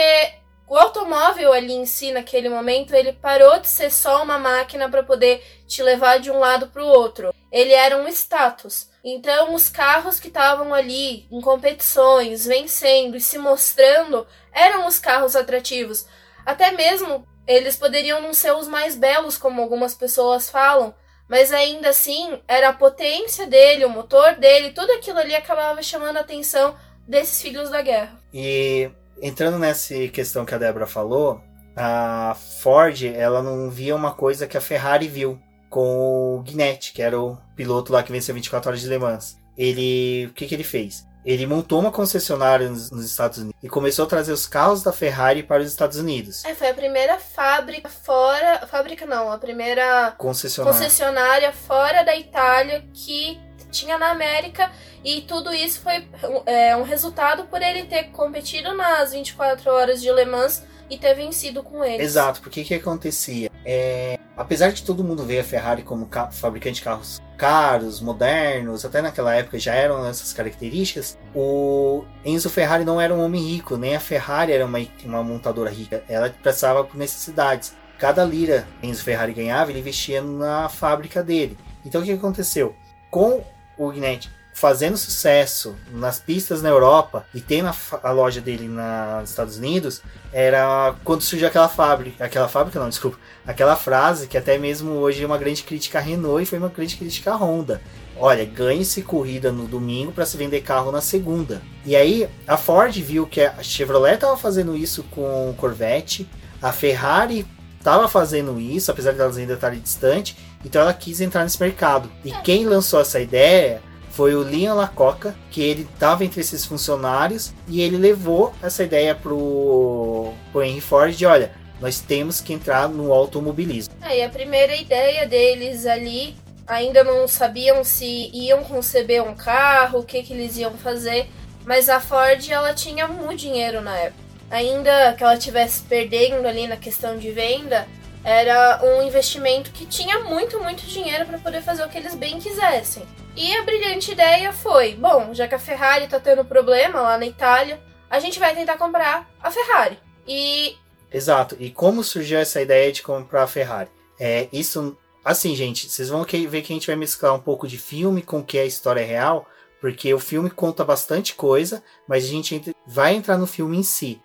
o 0.65 0.77
automóvel 0.77 1.51
ali 1.51 1.73
em 1.73 1.85
si, 1.85 2.13
naquele 2.13 2.47
momento, 2.47 2.93
ele 2.93 3.11
parou 3.11 3.59
de 3.59 3.67
ser 3.67 3.91
só 3.91 4.23
uma 4.23 4.39
máquina 4.39 4.89
para 4.89 5.03
poder 5.03 5.43
te 5.67 5.83
levar 5.83 6.21
de 6.21 6.31
um 6.31 6.39
lado 6.39 6.67
para 6.67 6.85
o 6.85 6.87
outro. 6.87 7.33
Ele 7.51 7.73
era 7.73 7.97
um 7.97 8.07
status. 8.07 8.89
Então, 9.09 9.53
os 9.55 9.69
carros 9.69 10.19
que 10.19 10.27
estavam 10.27 10.73
ali 10.73 11.25
em 11.31 11.39
competições, 11.39 12.45
vencendo 12.45 13.15
e 13.15 13.21
se 13.21 13.37
mostrando, 13.37 14.27
eram 14.51 14.85
os 14.85 14.99
carros 14.99 15.33
atrativos. 15.33 16.05
Até 16.45 16.71
mesmo 16.71 17.25
eles 17.47 17.77
poderiam 17.77 18.21
não 18.21 18.33
ser 18.33 18.51
os 18.51 18.67
mais 18.67 18.97
belos, 18.97 19.37
como 19.37 19.61
algumas 19.61 19.93
pessoas 19.93 20.49
falam, 20.49 20.93
mas 21.29 21.53
ainda 21.53 21.87
assim 21.87 22.37
era 22.49 22.67
a 22.67 22.73
potência 22.73 23.47
dele, 23.47 23.85
o 23.85 23.89
motor 23.89 24.35
dele, 24.35 24.71
tudo 24.71 24.91
aquilo 24.91 25.19
ali 25.19 25.33
acabava 25.33 25.81
chamando 25.81 26.17
a 26.17 26.19
atenção 26.19 26.75
desses 27.07 27.41
filhos 27.41 27.69
da 27.69 27.81
guerra. 27.81 28.19
E 28.33 28.91
entrando 29.21 29.57
nessa 29.57 29.95
questão 30.09 30.43
que 30.43 30.53
a 30.53 30.57
Débora 30.57 30.85
falou, 30.85 31.41
a 31.77 32.35
Ford 32.61 33.01
ela 33.05 33.41
não 33.41 33.69
via 33.69 33.95
uma 33.95 34.11
coisa 34.11 34.45
que 34.45 34.57
a 34.57 34.61
Ferrari 34.61 35.07
viu 35.07 35.39
com 35.69 36.37
o 36.37 36.43
Gnetti, 36.43 36.93
que 36.93 37.01
era 37.01 37.19
o 37.19 37.37
piloto 37.55 37.91
lá 37.91 38.03
que 38.03 38.11
venceu 38.11 38.33
24 38.33 38.69
horas 38.69 38.81
de 38.81 38.87
Le 38.87 38.97
Mans. 38.97 39.37
Ele, 39.57 40.27
o 40.27 40.33
que 40.33 40.45
que 40.45 40.55
ele 40.55 40.63
fez? 40.63 41.05
Ele 41.25 41.45
montou 41.45 41.79
uma 41.79 41.91
concessionária 41.91 42.69
nos, 42.69 42.89
nos, 42.89 43.03
Estados 43.03 43.39
Unidos 43.39 43.59
e 43.61 43.67
começou 43.67 44.05
a 44.05 44.07
trazer 44.07 44.31
os 44.31 44.47
carros 44.47 44.81
da 44.81 44.93
Ferrari 44.93 45.43
para 45.43 45.61
os 45.61 45.67
Estados 45.67 45.97
Unidos. 45.97 46.45
É, 46.45 46.55
foi 46.55 46.69
a 46.69 46.73
primeira 46.73 47.19
fábrica 47.19 47.89
fora. 47.89 48.65
Fábrica 48.65 49.05
não, 49.05 49.29
a 49.29 49.37
primeira 49.37 50.13
concessionária, 50.17 50.79
concessionária 50.79 51.51
fora 51.51 52.03
da 52.03 52.15
Itália 52.15 52.85
que 52.93 53.37
tinha 53.71 53.97
na 53.97 54.11
América. 54.11 54.71
E 55.03 55.21
tudo 55.21 55.53
isso 55.53 55.81
foi 55.81 56.07
é, 56.45 56.77
um 56.77 56.83
resultado 56.83 57.43
por 57.45 57.61
ele 57.61 57.83
ter 57.83 58.05
competido 58.05 58.73
nas 58.73 59.11
24 59.11 59.69
horas 59.69 60.01
de 60.01 60.09
Le 60.09 60.25
Mans 60.25 60.63
e 60.89 60.97
ter 60.97 61.13
vencido 61.13 61.61
com 61.61 61.83
eles. 61.83 62.05
Exato, 62.05 62.41
porque 62.41 62.61
o 62.61 62.63
que 62.65 62.75
acontecia? 62.75 63.51
É, 63.69 64.17
apesar 64.37 64.71
de 64.71 64.81
todo 64.81 65.03
mundo 65.03 65.25
ver 65.25 65.39
a 65.39 65.43
Ferrari 65.43 65.83
como 65.83 66.07
fabricante 66.31 66.75
de 66.75 66.83
carros 66.83 67.21
caros, 67.37 67.99
modernos, 67.99 68.85
até 68.85 69.01
naquela 69.01 69.35
época 69.35 69.59
já 69.59 69.73
eram 69.73 70.07
essas 70.07 70.31
características, 70.31 71.17
o 71.35 72.05
Enzo 72.23 72.49
Ferrari 72.49 72.85
não 72.85 72.99
era 72.99 73.13
um 73.13 73.21
homem 73.21 73.43
rico, 73.45 73.75
nem 73.75 73.93
a 73.93 73.99
Ferrari 73.99 74.53
era 74.53 74.65
uma, 74.65 74.79
uma 75.03 75.21
montadora 75.21 75.69
rica, 75.69 76.01
ela 76.07 76.29
precisava 76.29 76.85
por 76.85 76.95
necessidades. 76.95 77.75
Cada 77.99 78.23
lira 78.23 78.65
que 78.79 78.87
Enzo 78.87 79.03
Ferrari 79.03 79.33
ganhava, 79.33 79.69
ele 79.69 79.81
investia 79.81 80.21
na 80.21 80.69
fábrica 80.69 81.21
dele. 81.21 81.57
Então 81.85 82.01
o 82.01 82.05
que 82.05 82.13
aconteceu? 82.13 82.73
Com 83.11 83.43
o 83.77 83.91
Gnetti 83.91 84.31
fazendo 84.57 84.97
sucesso 84.97 85.75
nas 85.91 86.19
pistas 86.19 86.63
na 86.63 86.69
Europa 86.69 87.27
e 87.31 87.39
tendo 87.39 87.69
a, 87.69 87.75
a, 88.01 88.11
loja 88.11 88.41
dele 88.41 88.67
nos 88.67 89.29
Estados 89.29 89.55
Unidos, 89.57 90.01
era 90.33 90.95
quando 91.03 91.21
surgiu 91.21 91.47
aquela 91.47 91.69
fábrica, 91.69 92.25
aquela 92.25 92.47
fábrica 92.47 92.79
não, 92.79 92.89
desculpa, 92.89 93.19
aquela 93.45 93.75
frase 93.75 94.27
que 94.27 94.35
até 94.35 94.57
mesmo 94.57 94.93
hoje 94.93 95.21
é 95.21 95.27
uma 95.27 95.37
grande 95.37 95.61
crítica 95.61 95.99
Renault 95.99 96.41
e 96.41 96.45
foi 96.47 96.57
uma 96.57 96.69
grande 96.69 96.97
crítica 96.97 97.33
à 97.33 97.35
Honda. 97.35 97.79
Olha, 98.17 98.43
ganhe-se 98.45 99.03
corrida 99.03 99.51
no 99.51 99.67
domingo 99.67 100.11
para 100.11 100.25
se 100.25 100.35
vender 100.35 100.61
carro 100.61 100.91
na 100.91 101.01
segunda. 101.01 101.61
E 101.85 101.95
aí 101.95 102.27
a 102.47 102.57
Ford 102.57 102.91
viu 102.99 103.27
que 103.27 103.41
a 103.41 103.61
Chevrolet 103.61 104.15
estava 104.15 104.35
fazendo 104.35 104.75
isso 104.75 105.03
com 105.11 105.51
o 105.51 105.53
Corvette, 105.53 106.27
a 106.59 106.71
Ferrari 106.71 107.45
estava 107.77 108.07
fazendo 108.07 108.59
isso, 108.59 108.89
apesar 108.89 109.11
de 109.11 109.21
elas 109.21 109.37
ainda 109.37 109.53
estarem 109.53 109.79
distantes, 109.79 110.35
então 110.65 110.81
ela 110.81 110.95
quis 110.95 111.21
entrar 111.21 111.43
nesse 111.43 111.61
mercado. 111.61 112.11
E 112.25 112.31
quem 112.41 112.65
lançou 112.65 112.99
essa 112.99 113.19
ideia 113.19 113.83
foi 114.17 114.33
o 114.33 114.41
Leon 114.41 114.73
Lacoca, 114.73 115.35
que 115.51 115.61
ele 115.61 115.87
estava 115.93 116.25
entre 116.25 116.41
esses 116.41 116.65
funcionários 116.65 117.53
e 117.67 117.81
ele 117.81 117.97
levou 117.97 118.51
essa 118.63 118.83
ideia 118.83 119.13
pro, 119.13 120.33
pro 120.51 120.63
Henry 120.63 120.81
Ford 120.81 121.15
de, 121.15 121.23
olha, 121.23 121.51
nós 121.79 121.99
temos 121.99 122.41
que 122.41 122.51
entrar 122.51 122.89
no 122.89 123.13
automobilismo. 123.13 123.93
É, 124.01 124.17
e 124.17 124.23
a 124.23 124.29
primeira 124.29 124.75
ideia 124.75 125.27
deles 125.27 125.85
ali, 125.85 126.35
ainda 126.65 127.03
não 127.03 127.27
sabiam 127.27 127.83
se 127.83 128.31
iam 128.33 128.63
conceber 128.63 129.21
um 129.21 129.35
carro, 129.35 129.99
o 129.99 130.03
que, 130.03 130.23
que 130.23 130.33
eles 130.33 130.57
iam 130.57 130.73
fazer, 130.73 131.29
mas 131.63 131.87
a 131.87 131.99
Ford 131.99 132.43
ela 132.49 132.73
tinha 132.73 133.07
muito 133.07 133.41
dinheiro 133.41 133.81
na 133.81 133.95
época. 133.97 134.23
ainda 134.49 135.13
que 135.13 135.23
ela 135.23 135.35
estivesse 135.35 135.83
perdendo 135.83 136.47
ali 136.47 136.67
na 136.67 136.75
questão 136.75 137.19
de 137.19 137.29
venda, 137.29 137.87
era 138.23 138.81
um 138.83 139.03
investimento 139.03 139.69
que 139.69 139.85
tinha 139.85 140.21
muito, 140.21 140.59
muito 140.59 140.87
dinheiro 140.87 141.23
para 141.27 141.37
poder 141.37 141.61
fazer 141.61 141.85
o 141.85 141.87
que 141.87 141.99
eles 141.99 142.15
bem 142.15 142.39
quisessem. 142.39 143.03
E 143.37 143.55
a 143.55 143.61
brilhante 143.61 144.11
ideia 144.11 144.51
foi: 144.51 144.95
bom, 144.95 145.31
já 145.31 145.47
que 145.47 145.53
a 145.53 145.59
Ferrari 145.59 146.07
tá 146.07 146.19
tendo 146.19 146.43
problema 146.43 146.99
lá 146.99 147.17
na 147.19 147.25
Itália, 147.27 147.79
a 148.09 148.19
gente 148.19 148.39
vai 148.39 148.55
tentar 148.55 148.77
comprar 148.77 149.29
a 149.39 149.51
Ferrari. 149.51 149.99
E. 150.27 150.75
Exato. 151.13 151.55
E 151.59 151.69
como 151.69 152.03
surgiu 152.03 152.39
essa 152.39 152.59
ideia 152.59 152.91
de 152.91 153.03
comprar 153.03 153.43
a 153.43 153.47
Ferrari? 153.47 153.91
É, 154.19 154.47
isso. 154.51 154.97
Assim, 155.23 155.55
gente, 155.55 155.89
vocês 155.89 156.09
vão 156.09 156.23
ver 156.23 156.61
que 156.61 156.73
a 156.73 156.75
gente 156.75 156.87
vai 156.87 156.95
mesclar 156.95 157.35
um 157.35 157.39
pouco 157.39 157.67
de 157.67 157.77
filme 157.77 158.21
com 158.21 158.39
o 158.39 158.43
que 158.43 158.57
é 158.57 158.61
a 158.61 158.65
história 158.65 159.05
real, 159.05 159.45
porque 159.79 160.13
o 160.13 160.19
filme 160.19 160.49
conta 160.49 160.85
bastante 160.85 161.35
coisa, 161.35 161.83
mas 162.07 162.23
a 162.23 162.27
gente 162.27 162.73
vai 162.87 163.13
entrar 163.13 163.37
no 163.37 163.45
filme 163.45 163.77
em 163.77 163.83
si. 163.83 164.21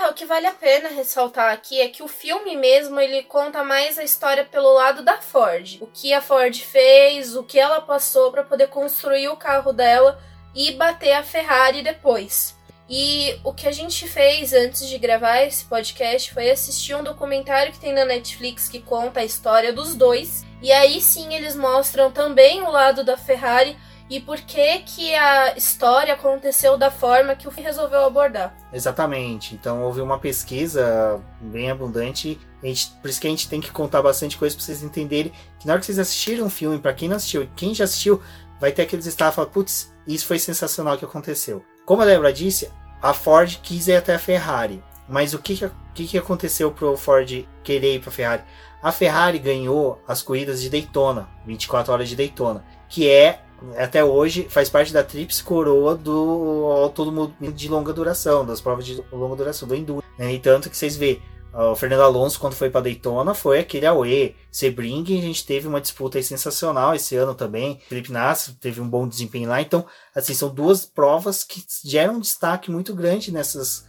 É, 0.00 0.06
o 0.06 0.14
que 0.14 0.24
vale 0.24 0.46
a 0.46 0.54
pena 0.54 0.88
ressaltar 0.88 1.52
aqui 1.52 1.80
é 1.80 1.88
que 1.88 2.04
o 2.04 2.08
filme 2.08 2.56
mesmo 2.56 3.00
ele 3.00 3.24
conta 3.24 3.64
mais 3.64 3.98
a 3.98 4.04
história 4.04 4.44
pelo 4.44 4.72
lado 4.72 5.02
da 5.02 5.20
Ford. 5.20 5.78
O 5.80 5.88
que 5.88 6.14
a 6.14 6.22
Ford 6.22 6.56
fez, 6.56 7.34
o 7.34 7.42
que 7.42 7.58
ela 7.58 7.80
passou 7.80 8.30
para 8.30 8.44
poder 8.44 8.68
construir 8.68 9.28
o 9.28 9.36
carro 9.36 9.72
dela 9.72 10.22
e 10.54 10.70
bater 10.70 11.14
a 11.14 11.24
Ferrari 11.24 11.82
depois. 11.82 12.56
E 12.88 13.40
o 13.42 13.52
que 13.52 13.66
a 13.66 13.72
gente 13.72 14.06
fez 14.06 14.52
antes 14.52 14.88
de 14.88 14.96
gravar 14.98 15.42
esse 15.42 15.64
podcast 15.64 16.32
foi 16.32 16.48
assistir 16.48 16.94
um 16.94 17.02
documentário 17.02 17.72
que 17.72 17.80
tem 17.80 17.92
na 17.92 18.04
Netflix 18.04 18.68
que 18.68 18.80
conta 18.80 19.18
a 19.18 19.24
história 19.24 19.72
dos 19.72 19.96
dois. 19.96 20.46
E 20.62 20.70
aí 20.70 21.00
sim 21.00 21.34
eles 21.34 21.56
mostram 21.56 22.12
também 22.12 22.62
o 22.62 22.70
lado 22.70 23.02
da 23.02 23.16
Ferrari 23.16 23.76
e 24.10 24.20
por 24.20 24.38
que 24.38 24.78
que 24.80 25.14
a 25.14 25.56
história 25.56 26.14
aconteceu 26.14 26.78
da 26.78 26.90
forma 26.90 27.34
que 27.34 27.46
o 27.46 27.50
filme 27.50 27.66
resolveu 27.66 28.04
abordar. 28.04 28.56
Exatamente. 28.72 29.54
Então 29.54 29.82
houve 29.82 30.00
uma 30.00 30.18
pesquisa 30.18 31.20
bem 31.40 31.70
abundante. 31.70 32.38
Gente, 32.62 32.90
por 33.02 33.10
isso 33.10 33.20
que 33.20 33.26
a 33.26 33.30
gente 33.30 33.48
tem 33.48 33.60
que 33.60 33.70
contar 33.70 34.02
bastante 34.02 34.38
coisa 34.38 34.56
para 34.56 34.64
vocês 34.64 34.82
entenderem 34.82 35.32
que 35.58 35.66
na 35.66 35.74
hora 35.74 35.80
que 35.80 35.86
vocês 35.86 35.98
assistiram 35.98 36.46
o 36.46 36.50
filme, 36.50 36.78
para 36.78 36.94
quem 36.94 37.08
não 37.08 37.16
assistiu, 37.16 37.48
quem 37.54 37.74
já 37.74 37.84
assistiu, 37.84 38.22
vai 38.58 38.72
ter 38.72 38.82
aqueles 38.82 39.06
estados 39.06 39.34
falando, 39.34 39.50
putz, 39.50 39.92
isso 40.06 40.26
foi 40.26 40.38
sensacional 40.38 40.96
que 40.96 41.04
aconteceu. 41.04 41.64
Como 41.84 42.02
a 42.02 42.06
Débora 42.06 42.32
disse, 42.32 42.70
a 43.00 43.12
Ford 43.12 43.60
quis 43.62 43.88
ir 43.88 43.96
até 43.96 44.14
a 44.14 44.18
Ferrari. 44.18 44.82
Mas 45.08 45.32
o 45.32 45.38
que, 45.38 45.58
que, 45.94 46.06
que 46.06 46.18
aconteceu 46.18 46.70
pro 46.70 46.96
Ford 46.96 47.46
querer 47.62 47.94
ir 47.94 48.00
para 48.00 48.10
a 48.10 48.12
Ferrari? 48.12 48.42
A 48.82 48.92
Ferrari 48.92 49.38
ganhou 49.38 50.00
as 50.06 50.22
corridas 50.22 50.60
de 50.60 50.70
Daytona, 50.70 51.28
24 51.46 51.92
horas 51.92 52.08
de 52.08 52.14
Daytona, 52.16 52.64
que 52.88 53.08
é 53.08 53.40
até 53.76 54.04
hoje 54.04 54.46
faz 54.48 54.68
parte 54.68 54.92
da 54.92 55.02
tríplice 55.02 55.42
coroa 55.42 55.94
do 55.96 56.90
todo 56.94 57.12
mundo 57.12 57.34
de 57.52 57.68
longa 57.68 57.92
duração, 57.92 58.44
das 58.44 58.60
provas 58.60 58.84
de 58.84 59.02
longa 59.12 59.36
duração 59.36 59.68
do 59.68 59.74
Enduro. 59.74 60.04
Né? 60.18 60.34
E 60.34 60.38
tanto 60.38 60.70
que 60.70 60.76
vocês 60.76 60.96
vê, 60.96 61.20
o 61.52 61.74
Fernando 61.74 62.02
Alonso, 62.02 62.38
quando 62.38 62.54
foi 62.54 62.70
para 62.70 62.82
Daytona, 62.82 63.34
foi 63.34 63.60
aquele 63.60 63.86
Aue. 63.86 64.36
Sebring, 64.50 65.02
a 65.18 65.22
gente 65.22 65.44
teve 65.44 65.66
uma 65.66 65.80
disputa 65.80 66.20
sensacional 66.22 66.94
esse 66.94 67.16
ano 67.16 67.34
também. 67.34 67.80
Felipe 67.88 68.12
Nasser 68.12 68.54
teve 68.60 68.80
um 68.80 68.88
bom 68.88 69.08
desempenho 69.08 69.48
lá. 69.48 69.60
Então, 69.60 69.84
assim, 70.14 70.34
são 70.34 70.48
duas 70.48 70.86
provas 70.86 71.42
que 71.44 71.64
geram 71.84 72.16
um 72.16 72.20
destaque 72.20 72.70
muito 72.70 72.94
grande 72.94 73.32
nessas 73.32 73.86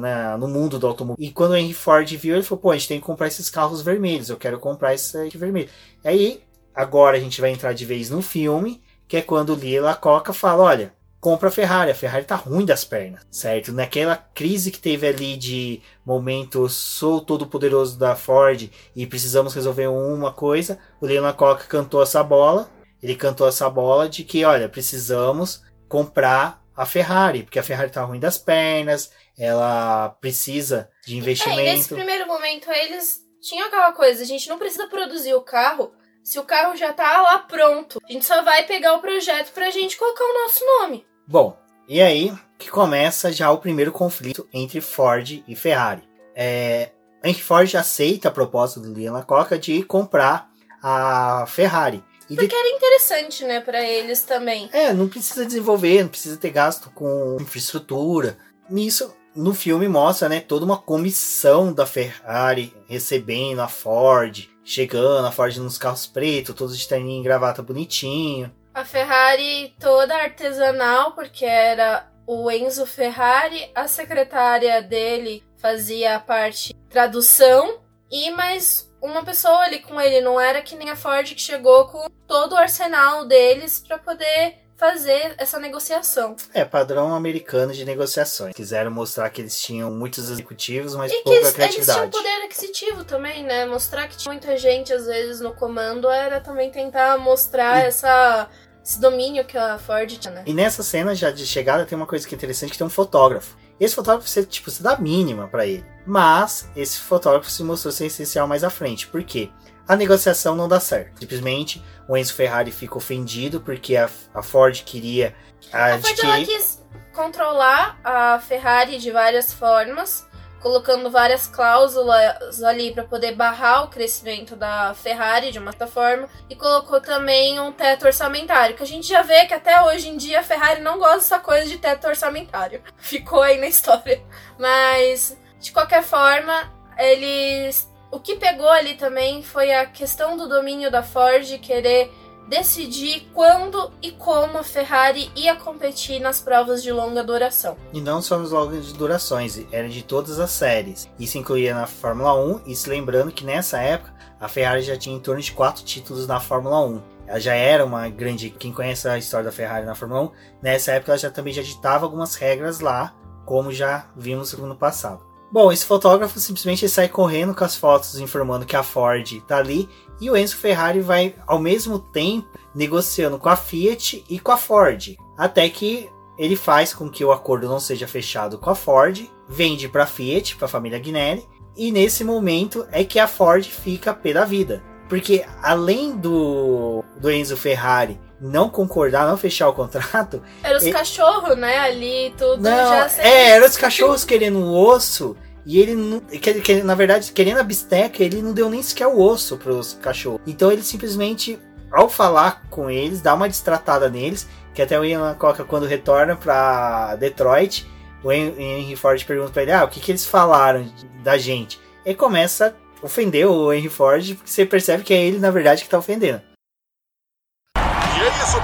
né, 0.00 0.36
no 0.36 0.48
mundo 0.48 0.78
do 0.78 0.86
automóvel. 0.86 1.22
E 1.22 1.30
quando 1.30 1.52
o 1.52 1.56
Henry 1.56 1.74
Ford 1.74 2.08
viu, 2.16 2.34
ele 2.34 2.44
falou: 2.44 2.62
pô, 2.62 2.70
a 2.70 2.74
gente 2.74 2.88
tem 2.88 3.00
que 3.00 3.06
comprar 3.06 3.26
esses 3.26 3.50
carros 3.50 3.82
vermelhos. 3.82 4.30
Eu 4.30 4.36
quero 4.36 4.58
comprar 4.58 4.94
esse 4.94 5.16
aqui 5.18 5.36
vermelho. 5.36 5.68
E 6.04 6.08
aí, 6.08 6.42
agora 6.74 7.16
a 7.16 7.20
gente 7.20 7.40
vai 7.40 7.50
entrar 7.50 7.72
de 7.72 7.84
vez 7.84 8.08
no 8.08 8.22
filme 8.22 8.80
que 9.08 9.16
é 9.16 9.22
quando 9.22 9.54
o 9.54 9.56
Lila 9.56 9.94
Coca 9.94 10.32
fala, 10.34 10.62
olha, 10.62 10.92
compra 11.20 11.48
a 11.48 11.52
Ferrari, 11.52 11.90
a 11.90 11.94
Ferrari 11.94 12.24
tá 12.24 12.36
ruim 12.36 12.64
das 12.64 12.84
pernas, 12.84 13.26
certo? 13.30 13.72
Naquela 13.72 14.16
crise 14.16 14.70
que 14.70 14.78
teve 14.78 15.06
ali 15.06 15.36
de 15.36 15.80
momento, 16.04 16.68
sou 16.68 17.20
todo 17.20 17.46
poderoso 17.46 17.98
da 17.98 18.14
Ford 18.14 18.70
e 18.94 19.06
precisamos 19.06 19.54
resolver 19.54 19.88
uma 19.88 20.32
coisa, 20.32 20.78
o 21.00 21.06
Lila 21.06 21.32
Coca 21.32 21.64
cantou 21.64 22.02
essa 22.02 22.22
bola, 22.22 22.70
ele 23.02 23.16
cantou 23.16 23.48
essa 23.48 23.68
bola 23.68 24.08
de 24.08 24.22
que, 24.24 24.44
olha, 24.44 24.68
precisamos 24.68 25.62
comprar 25.88 26.62
a 26.76 26.86
Ferrari, 26.86 27.42
porque 27.42 27.58
a 27.58 27.62
Ferrari 27.62 27.90
tá 27.90 28.04
ruim 28.04 28.20
das 28.20 28.38
pernas, 28.38 29.10
ela 29.36 30.10
precisa 30.20 30.88
de 31.04 31.16
investimento. 31.16 31.60
É, 31.60 31.74
nesse 31.74 31.88
primeiro 31.94 32.26
momento 32.26 32.70
eles 32.70 33.20
tinham 33.40 33.66
aquela 33.66 33.92
coisa, 33.92 34.22
a 34.22 34.26
gente 34.26 34.48
não 34.48 34.58
precisa 34.58 34.86
produzir 34.86 35.34
o 35.34 35.40
carro 35.40 35.92
se 36.28 36.38
o 36.38 36.44
carro 36.44 36.76
já 36.76 36.92
tá 36.92 37.22
lá 37.22 37.38
pronto. 37.38 37.98
A 38.06 38.12
gente 38.12 38.26
só 38.26 38.42
vai 38.42 38.66
pegar 38.66 38.92
o 38.92 39.00
projeto 39.00 39.50
pra 39.52 39.70
gente 39.70 39.96
colocar 39.96 40.24
o 40.24 40.42
nosso 40.42 40.62
nome. 40.62 41.06
Bom, 41.26 41.58
e 41.88 42.02
aí 42.02 42.30
que 42.58 42.68
começa 42.68 43.32
já 43.32 43.50
o 43.50 43.56
primeiro 43.56 43.90
conflito 43.90 44.46
entre 44.52 44.82
Ford 44.82 45.42
e 45.48 45.56
Ferrari. 45.56 46.06
É, 46.36 46.90
Henry 47.24 47.40
Ford 47.40 47.74
aceita 47.74 48.28
a 48.28 48.30
proposta 48.30 48.78
do 48.78 48.92
Liam 48.92 49.18
Coca 49.22 49.58
de 49.58 49.82
comprar 49.84 50.50
a 50.82 51.46
Ferrari. 51.48 52.04
E 52.28 52.36
Porque 52.36 52.48
de... 52.48 52.54
era 52.54 52.76
interessante, 52.76 53.44
né, 53.46 53.60
para 53.60 53.82
eles 53.82 54.20
também. 54.20 54.68
É, 54.70 54.92
não 54.92 55.08
precisa 55.08 55.46
desenvolver, 55.46 56.02
não 56.02 56.10
precisa 56.10 56.36
ter 56.36 56.50
gasto 56.50 56.90
com 56.90 57.38
infraestrutura. 57.40 58.36
Nisso, 58.68 59.16
no 59.34 59.54
filme 59.54 59.88
mostra, 59.88 60.28
né, 60.28 60.40
toda 60.40 60.66
uma 60.66 60.76
comissão 60.76 61.72
da 61.72 61.86
Ferrari 61.86 62.76
recebendo 62.86 63.60
a 63.60 63.68
Ford, 63.68 64.46
chegando, 64.68 65.26
a 65.26 65.32
Ford 65.32 65.56
nos 65.56 65.78
carros 65.78 66.06
pretos, 66.06 66.54
todos 66.54 66.78
de 66.78 66.86
terninho 66.86 67.20
e 67.20 67.24
gravata 67.24 67.62
bonitinho. 67.62 68.54
A 68.74 68.84
Ferrari 68.84 69.74
toda 69.80 70.14
artesanal, 70.14 71.12
porque 71.12 71.46
era 71.46 72.06
o 72.26 72.50
Enzo 72.50 72.84
Ferrari, 72.84 73.70
a 73.74 73.88
secretária 73.88 74.82
dele 74.82 75.42
fazia 75.56 76.16
a 76.16 76.20
parte 76.20 76.74
tradução 76.90 77.80
e 78.10 78.30
mais 78.30 78.92
uma 79.00 79.24
pessoa 79.24 79.60
ali 79.60 79.78
com 79.78 79.98
ele, 79.98 80.20
não 80.20 80.38
era 80.38 80.60
que 80.60 80.76
nem 80.76 80.90
a 80.90 80.96
Ford 80.96 81.34
que 81.34 81.40
chegou 81.40 81.86
com 81.86 82.06
todo 82.26 82.52
o 82.52 82.56
arsenal 82.56 83.24
deles 83.24 83.82
para 83.86 83.96
poder 83.96 84.58
fazer 84.78 85.34
essa 85.36 85.58
negociação. 85.58 86.36
É, 86.54 86.64
padrão 86.64 87.12
americano 87.12 87.72
de 87.74 87.84
negociações. 87.84 88.54
Quiseram 88.54 88.90
mostrar 88.92 89.28
que 89.28 89.42
eles 89.42 89.60
tinham 89.60 89.90
muitos 89.90 90.30
executivos, 90.30 90.94
mas 90.94 91.12
e 91.12 91.16
pouca 91.16 91.40
eles, 91.40 91.50
criatividade. 91.50 91.98
Eles 92.00 92.10
tinham 92.10 92.22
poder 92.24 92.44
aquisitivo 92.44 93.04
também, 93.04 93.42
né? 93.42 93.66
Mostrar 93.66 94.06
que 94.06 94.16
tinha 94.16 94.32
muita 94.32 94.56
gente, 94.56 94.92
às 94.92 95.06
vezes, 95.06 95.40
no 95.40 95.52
comando 95.52 96.08
era 96.08 96.40
também 96.40 96.70
tentar 96.70 97.18
mostrar 97.18 97.82
e... 97.82 97.88
essa 97.88 98.48
esse 98.82 99.00
domínio 99.00 99.44
que 99.44 99.58
a 99.58 99.78
Ford 99.78 100.08
tinha, 100.08 100.32
né? 100.32 100.44
E 100.46 100.54
nessa 100.54 100.82
cena 100.82 101.14
já 101.14 101.30
de 101.30 101.44
chegada 101.46 101.84
tem 101.84 101.94
uma 101.94 102.06
coisa 102.06 102.26
que 102.26 102.34
é 102.34 102.36
interessante, 102.36 102.72
que 102.72 102.78
tem 102.78 102.86
um 102.86 102.90
fotógrafo. 102.90 103.54
Esse 103.78 103.94
fotógrafo, 103.94 104.28
você, 104.28 104.44
tipo, 104.44 104.70
você 104.70 104.82
dá 104.82 104.96
mínima 104.96 105.46
para 105.46 105.66
ele. 105.66 105.84
Mas 106.06 106.68
esse 106.74 106.98
fotógrafo 106.98 107.50
se 107.50 107.62
mostrou 107.62 107.92
ser 107.92 108.06
essencial 108.06 108.46
mais 108.48 108.64
à 108.64 108.70
frente. 108.70 109.06
Por 109.06 109.22
quê? 109.22 109.50
A 109.88 109.96
negociação 109.96 110.54
não 110.54 110.68
dá 110.68 110.78
certo. 110.78 111.20
Simplesmente 111.20 111.82
o 112.06 112.14
Enzo 112.14 112.34
Ferrari 112.34 112.70
fica 112.70 112.98
ofendido 112.98 113.60
porque 113.60 113.96
a, 113.96 114.08
a 114.34 114.42
Ford 114.42 114.82
queria 114.84 115.34
adquirir... 115.72 116.20
A 116.20 116.28
Ford 116.28 116.46
quis 116.46 116.86
controlar 117.14 117.98
a 118.04 118.38
Ferrari 118.38 118.98
de 118.98 119.10
várias 119.10 119.52
formas, 119.52 120.28
colocando 120.60 121.10
várias 121.10 121.46
cláusulas 121.46 122.62
ali 122.62 122.92
para 122.92 123.04
poder 123.04 123.34
barrar 123.34 123.84
o 123.84 123.88
crescimento 123.88 124.54
da 124.54 124.92
Ferrari 124.94 125.50
de 125.50 125.58
uma 125.58 125.72
certa 125.72 125.86
forma 125.86 126.28
e 126.50 126.54
colocou 126.54 127.00
também 127.00 127.58
um 127.58 127.72
teto 127.72 128.04
orçamentário, 128.06 128.76
que 128.76 128.82
a 128.82 128.86
gente 128.86 129.08
já 129.08 129.22
vê 129.22 129.46
que 129.46 129.54
até 129.54 129.82
hoje 129.82 130.08
em 130.08 130.16
dia 130.16 130.40
a 130.40 130.44
Ferrari 130.44 130.82
não 130.82 130.98
gosta 130.98 131.16
dessa 131.16 131.38
coisa 131.38 131.66
de 131.66 131.78
teto 131.78 132.06
orçamentário. 132.06 132.82
Ficou 132.98 133.40
aí 133.40 133.58
na 133.58 133.66
história. 133.66 134.22
Mas 134.58 135.36
de 135.58 135.72
qualquer 135.72 136.02
forma, 136.02 136.72
eles 136.98 137.88
o 138.10 138.18
que 138.18 138.36
pegou 138.36 138.68
ali 138.68 138.94
também 138.94 139.42
foi 139.42 139.72
a 139.72 139.86
questão 139.86 140.36
do 140.36 140.48
domínio 140.48 140.90
da 140.90 141.02
Ford 141.02 141.46
querer 141.58 142.10
decidir 142.48 143.28
quando 143.34 143.92
e 144.00 144.10
como 144.10 144.58
a 144.58 144.64
Ferrari 144.64 145.30
ia 145.36 145.54
competir 145.54 146.18
nas 146.18 146.40
provas 146.40 146.82
de 146.82 146.90
longa 146.90 147.22
duração. 147.22 147.76
E 147.92 148.00
não 148.00 148.22
só 148.22 148.38
nas 148.38 148.50
longas 148.50 148.92
durações, 148.92 149.60
era 149.70 149.88
de 149.88 150.02
todas 150.02 150.40
as 150.40 150.50
séries. 150.50 151.08
Isso 151.18 151.36
incluía 151.36 151.74
na 151.74 151.86
Fórmula 151.86 152.34
1, 152.34 152.62
e 152.66 152.74
se 152.74 152.88
lembrando 152.88 153.30
que 153.30 153.44
nessa 153.44 153.78
época 153.78 154.14
a 154.40 154.48
Ferrari 154.48 154.82
já 154.82 154.96
tinha 154.96 155.14
em 155.14 155.20
torno 155.20 155.42
de 155.42 155.52
quatro 155.52 155.84
títulos 155.84 156.26
na 156.26 156.40
Fórmula 156.40 156.80
1. 156.80 157.02
Ela 157.26 157.40
já 157.40 157.54
era 157.54 157.84
uma 157.84 158.08
grande. 158.08 158.48
Quem 158.48 158.72
conhece 158.72 159.06
a 159.06 159.18
história 159.18 159.44
da 159.44 159.52
Ferrari 159.52 159.84
na 159.84 159.94
Fórmula 159.94 160.22
1, 160.22 160.30
nessa 160.62 160.92
época 160.92 161.12
ela 161.12 161.18
já 161.18 161.30
também 161.30 161.52
já 161.52 161.60
ditava 161.60 162.06
algumas 162.06 162.34
regras 162.34 162.80
lá, 162.80 163.14
como 163.44 163.70
já 163.70 164.06
vimos 164.16 164.54
no 164.54 164.74
passado. 164.74 165.27
Bom, 165.50 165.72
esse 165.72 165.86
fotógrafo 165.86 166.38
simplesmente 166.38 166.86
sai 166.90 167.08
correndo 167.08 167.54
com 167.54 167.64
as 167.64 167.74
fotos 167.74 168.18
informando 168.18 168.66
que 168.66 168.76
a 168.76 168.82
Ford 168.82 169.40
tá 169.46 169.56
ali 169.56 169.88
e 170.20 170.30
o 170.30 170.36
Enzo 170.36 170.56
Ferrari 170.56 171.00
vai 171.00 171.34
ao 171.46 171.58
mesmo 171.58 171.98
tempo 171.98 172.58
negociando 172.74 173.38
com 173.38 173.48
a 173.48 173.56
Fiat 173.56 174.24
e 174.28 174.38
com 174.38 174.52
a 174.52 174.58
Ford, 174.58 175.16
até 175.38 175.68
que 175.70 176.10
ele 176.36 176.54
faz 176.54 176.92
com 176.92 177.08
que 177.08 177.24
o 177.24 177.32
acordo 177.32 177.66
não 177.66 177.80
seja 177.80 178.06
fechado 178.06 178.58
com 178.58 178.68
a 178.68 178.74
Ford, 178.74 179.26
vende 179.48 179.88
para 179.88 180.04
a 180.04 180.06
Fiat, 180.06 180.54
para 180.56 180.66
a 180.66 180.68
família 180.68 180.98
Guinelli, 180.98 181.48
e 181.74 181.90
nesse 181.90 182.24
momento 182.24 182.86
é 182.92 183.02
que 183.02 183.18
a 183.18 183.26
Ford 183.26 183.64
fica 183.64 184.12
pé 184.12 184.34
da 184.34 184.44
vida. 184.44 184.82
Porque 185.08 185.44
além 185.62 186.16
do, 186.16 187.02
do 187.18 187.30
Enzo 187.30 187.56
Ferrari 187.56 188.20
não 188.40 188.68
concordar, 188.68 189.26
não 189.26 189.36
fechar 189.36 189.68
o 189.68 189.72
contrato. 189.72 190.42
Era 190.62 190.78
os 190.78 190.84
E- 190.86 190.92
cachorros, 190.92 191.56
né? 191.56 191.78
Ali, 191.78 192.32
tudo 192.38 192.62
Não, 192.62 192.70
já 192.70 193.08
sem- 193.08 193.24
é, 193.24 193.50
eram 193.50 193.66
os 193.66 193.76
cachorros 193.76 194.24
querendo 194.24 194.58
o 194.58 194.74
osso. 194.74 195.36
E 195.66 195.78
ele, 195.80 195.94
não, 195.94 196.20
que, 196.20 196.54
que, 196.60 196.82
na 196.82 196.94
verdade, 196.94 197.30
querendo 197.32 197.58
a 197.58 197.62
bisteca, 197.62 198.22
ele 198.22 198.40
não 198.40 198.52
deu 198.54 198.70
nem 198.70 198.82
sequer 198.82 199.06
o 199.06 199.20
osso 199.20 199.56
pros 199.58 199.94
cachorros. 200.00 200.40
Então 200.46 200.72
ele 200.72 200.82
simplesmente, 200.82 201.58
ao 201.92 202.08
falar 202.08 202.62
com 202.70 202.88
eles, 202.90 203.20
dá 203.20 203.34
uma 203.34 203.48
distratada 203.48 204.08
neles. 204.08 204.46
Que 204.74 204.82
até 204.82 204.98
o 204.98 205.04
Ian 205.04 205.34
Coca, 205.34 205.64
quando 205.64 205.86
retorna 205.86 206.36
pra 206.36 207.16
Detroit, 207.16 207.84
o 208.22 208.30
Hen- 208.30 208.54
Henry 208.56 208.94
Ford 208.96 209.22
pergunta 209.24 209.50
pra 209.50 209.62
ele: 209.62 209.72
Ah, 209.72 209.84
o 209.84 209.88
que, 209.88 209.98
que 210.00 210.12
eles 210.12 210.24
falaram 210.24 210.86
da 211.22 211.36
gente? 211.36 211.80
E 212.06 212.14
começa 212.14 212.74
a 213.02 213.04
ofender 213.04 213.46
o 213.46 213.72
Henry 213.72 213.88
Ford, 213.88 214.34
porque 214.36 214.48
você 214.50 214.64
percebe 214.64 215.02
que 215.02 215.12
é 215.12 215.20
ele, 215.20 215.38
na 215.38 215.50
verdade, 215.50 215.82
que 215.82 215.88
tá 215.90 215.98
ofendendo. 215.98 216.40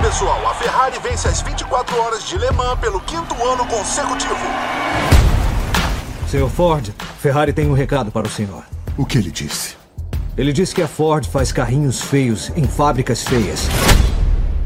Pessoal. 0.05 0.47
A 0.47 0.55
Ferrari 0.57 0.99
vence 0.99 1.27
as 1.27 1.41
24 1.41 1.99
horas 1.99 2.29
de 2.29 2.37
Le 2.37 2.51
Mans 2.51 2.79
pelo 2.79 3.01
quinto 3.01 3.35
ano 3.43 3.67
consecutivo. 3.67 4.37
Senhor 6.29 6.51
Ford, 6.51 6.91
Ferrari 7.19 7.55
tem 7.55 7.71
um 7.71 7.73
recado 7.73 8.13
para 8.13 8.27
o 8.27 8.31
senhor. 8.31 8.67
O 8.99 9.07
que 9.07 9.17
ele 9.17 9.31
disse? 9.31 9.77
Ele 10.37 10.53
disse 10.53 10.75
que 10.75 10.83
a 10.83 10.87
Ford 10.87 11.27
faz 11.27 11.53
carrinhos 11.53 12.03
feios 12.03 12.51
em 12.51 12.65
fábricas 12.69 13.23
feias. 13.23 13.61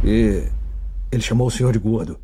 E 0.02 0.42
ele 1.12 1.22
chamou 1.22 1.46
o 1.46 1.50
senhor 1.52 1.72
de 1.72 1.78
gordo. 1.78 2.18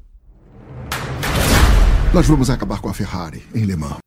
Nós 2.12 2.26
vamos 2.26 2.50
acabar 2.50 2.80
com 2.80 2.88
a 2.88 2.94
Ferrari 2.94 3.46
em 3.54 3.64
Le 3.64 3.76
Mans. 3.76 3.98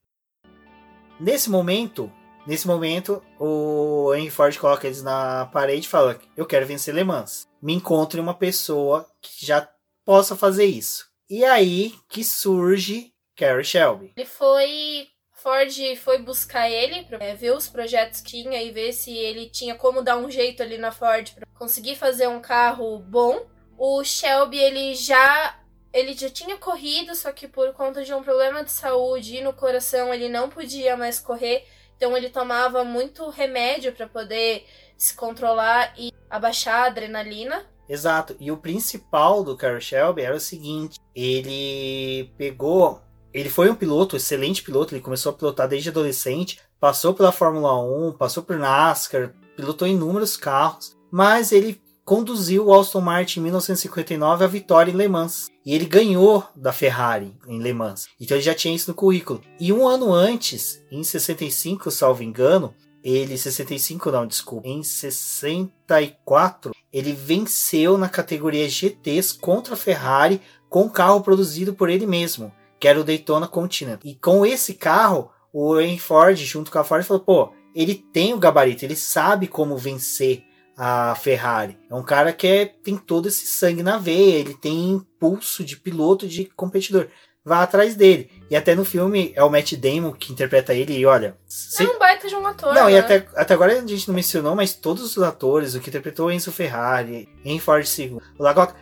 Nesse 1.18 1.50
momento, 1.50 2.12
nesse 2.48 2.66
momento, 2.66 3.22
o 3.40 4.14
Henry 4.16 4.32
Ford 4.32 4.58
coloca 4.58 4.88
eles 4.88 5.04
na 5.04 5.46
parede 5.48 5.86
e 5.86 5.90
fala: 5.90 6.20
Eu 6.36 6.46
quero 6.46 6.66
vencer 6.66 6.96
Le 6.96 7.04
Mans. 7.04 7.46
Me 7.62 7.74
encontre 7.74 8.20
uma 8.20 8.34
pessoa 8.34 9.06
que 9.22 9.46
já 9.46 9.70
possa 10.06 10.36
fazer 10.36 10.66
isso. 10.66 11.06
E 11.30 11.44
aí 11.44 11.94
que 12.08 12.24
surge 12.24 13.12
Carrie 13.36 13.64
Shelby. 13.64 14.14
Ele 14.16 14.26
foi. 14.26 15.08
Ford 15.34 15.72
foi 15.98 16.18
buscar 16.18 16.68
ele 16.68 17.04
pra 17.04 17.24
é, 17.24 17.36
ver 17.36 17.52
os 17.52 17.68
projetos 17.68 18.22
que 18.22 18.44
tinha 18.44 18.62
e 18.64 18.72
ver 18.72 18.92
se 18.92 19.16
ele 19.16 19.48
tinha 19.48 19.76
como 19.76 20.02
dar 20.02 20.18
um 20.18 20.32
jeito 20.32 20.64
ali 20.64 20.80
na 20.80 20.92
Ford 20.92 21.32
pra 21.36 21.46
conseguir 21.54 21.96
fazer 21.96 22.28
um 22.28 22.42
carro 22.42 22.98
bom. 23.00 23.46
O 23.78 24.04
Shelby, 24.04 24.58
ele 24.58 24.96
já. 24.96 25.60
Ele 25.94 26.14
já 26.14 26.30
tinha 26.30 26.58
corrido, 26.58 27.16
só 27.16 27.32
que 27.32 27.48
por 27.48 27.74
conta 27.74 28.04
de 28.04 28.14
um 28.14 28.22
problema 28.22 28.64
de 28.64 28.72
saúde 28.72 29.38
e 29.38 29.42
no 29.42 29.54
coração 29.54 30.14
ele 30.14 30.28
não 30.28 30.50
podia 30.50 30.98
mais 30.98 31.20
correr. 31.20 31.66
Então 31.98 32.16
ele 32.16 32.30
tomava 32.30 32.84
muito 32.84 33.28
remédio 33.30 33.92
pra 33.92 34.08
poder 34.08 34.66
se 34.96 35.16
controlar 35.16 35.94
e 35.98 36.14
abaixar 36.30 36.84
a 36.84 36.88
adrenalina. 36.88 37.66
Exato. 37.90 38.36
E 38.40 38.52
o 38.52 38.58
principal 38.58 39.44
do 39.44 39.58
Carrie 39.58 39.82
Shelby 39.82 40.22
era 40.22 40.36
o 40.36 40.40
seguinte: 40.40 41.00
ele 41.16 42.32
pegou. 42.38 43.02
Ele 43.34 43.50
foi 43.50 43.70
um 43.70 43.76
piloto, 43.76 44.16
excelente 44.16 44.64
piloto, 44.64 44.96
ele 44.96 45.02
começou 45.02 45.32
a 45.32 45.36
pilotar 45.36 45.68
desde 45.68 45.90
adolescente, 45.90 46.60
passou 46.80 47.14
pela 47.14 47.32
Fórmula 47.32 47.78
1, 47.80 48.14
passou 48.14 48.42
por 48.42 48.58
NASCAR, 48.58 49.34
pilotou 49.56 49.88
inúmeros 49.88 50.38
carros, 50.38 50.98
mas 51.12 51.52
ele 51.52 51.80
conduziu 52.08 52.68
o 52.68 52.74
Aston 52.74 53.02
Martin 53.02 53.42
em 53.42 53.44
1959 53.44 54.46
à 54.46 54.48
vitória 54.48 54.90
em 54.90 54.96
Le 54.96 55.10
Mans. 55.10 55.50
E 55.66 55.76
ele 55.76 55.84
ganhou 55.84 56.42
da 56.56 56.72
Ferrari 56.72 57.36
em 57.46 57.62
Le 57.62 57.74
Mans. 57.74 58.08
Então 58.18 58.38
ele 58.38 58.46
já 58.46 58.56
tinha 58.56 58.74
isso 58.74 58.90
no 58.90 58.96
currículo. 58.96 59.42
E 59.60 59.74
um 59.74 59.86
ano 59.86 60.14
antes, 60.14 60.82
em 60.90 61.04
65, 61.04 61.92
salvo 61.92 62.24
engano, 62.24 62.74
ele, 63.04 63.38
65 63.38 64.10
não, 64.10 64.26
desculpa, 64.26 64.70
em 64.70 64.82
64, 64.82 66.72
ele 66.94 67.12
venceu 67.12 67.98
na 67.98 68.08
categoria 68.08 68.70
GTs 68.70 69.38
contra 69.38 69.74
a 69.74 69.78
Ferrari 69.78 70.42
com 70.70 70.84
um 70.84 70.90
carro 70.90 71.20
produzido 71.20 71.74
por 71.74 71.90
ele 71.90 72.08
mesmo, 72.08 72.54
que 72.80 72.88
era 72.88 73.02
o 73.02 73.04
Daytona 73.04 73.50
Continental. 73.50 74.00
E 74.10 74.16
com 74.16 74.46
esse 74.46 74.76
carro, 74.76 75.30
o 75.52 75.78
Henry 75.78 76.00
Ford, 76.00 76.38
junto 76.38 76.72
com 76.72 76.80
a 76.80 76.86
Ford, 76.86 77.04
falou: 77.04 77.24
pô, 77.24 77.52
ele 77.76 77.96
tem 77.96 78.34
o 78.34 78.40
gabarito, 78.40 78.86
ele 78.86 78.96
sabe 78.96 79.46
como 79.46 79.78
vencer 79.78 80.47
a 80.78 81.16
Ferrari. 81.16 81.78
É 81.90 81.96
um 81.96 82.04
cara 82.04 82.32
que 82.32 82.46
é, 82.48 82.66
tem 82.66 82.96
todo 82.98 83.28
esse 83.28 83.48
sangue 83.48 83.82
na 83.82 83.98
veia, 83.98 84.36
ele 84.36 84.54
tem 84.54 84.92
impulso 84.92 85.64
de 85.64 85.76
piloto, 85.76 86.28
de 86.28 86.46
competidor. 86.56 87.08
Vá 87.44 87.64
atrás 87.64 87.96
dele. 87.96 88.30
E 88.52 88.56
até 88.58 88.76
no 88.76 88.84
filme 88.84 89.32
é 89.34 89.42
o 89.44 89.50
Matt 89.50 89.74
Damon 89.76 90.12
que 90.12 90.34
interpreta 90.34 90.74
ele, 90.74 90.94
e 90.98 91.06
olha. 91.06 91.38
se- 91.48 91.84
É 91.84 91.90
um 91.90 91.98
baita 91.98 92.28
de 92.28 92.36
um 92.36 92.46
ator. 92.46 92.74
não, 92.76 92.86
né? 92.86 92.92
e 92.92 92.98
até, 92.98 93.26
até 93.36 93.54
agora 93.54 93.72
a 93.80 93.88
gente 93.88 94.08
não 94.08 94.14
mencionou, 94.16 94.54
mas 94.56 94.74
todos 94.74 95.16
os 95.18 95.24
atores, 95.24 95.74
o 95.74 95.80
que 95.80 95.90
interpretou 95.90 96.30
Enzo 96.32 96.52
Ferrari, 96.52 97.28
Henry 97.46 97.60
Ford 97.60 97.86
II, 97.98 98.18
o 98.38 98.44
Lagoca, 98.44 98.76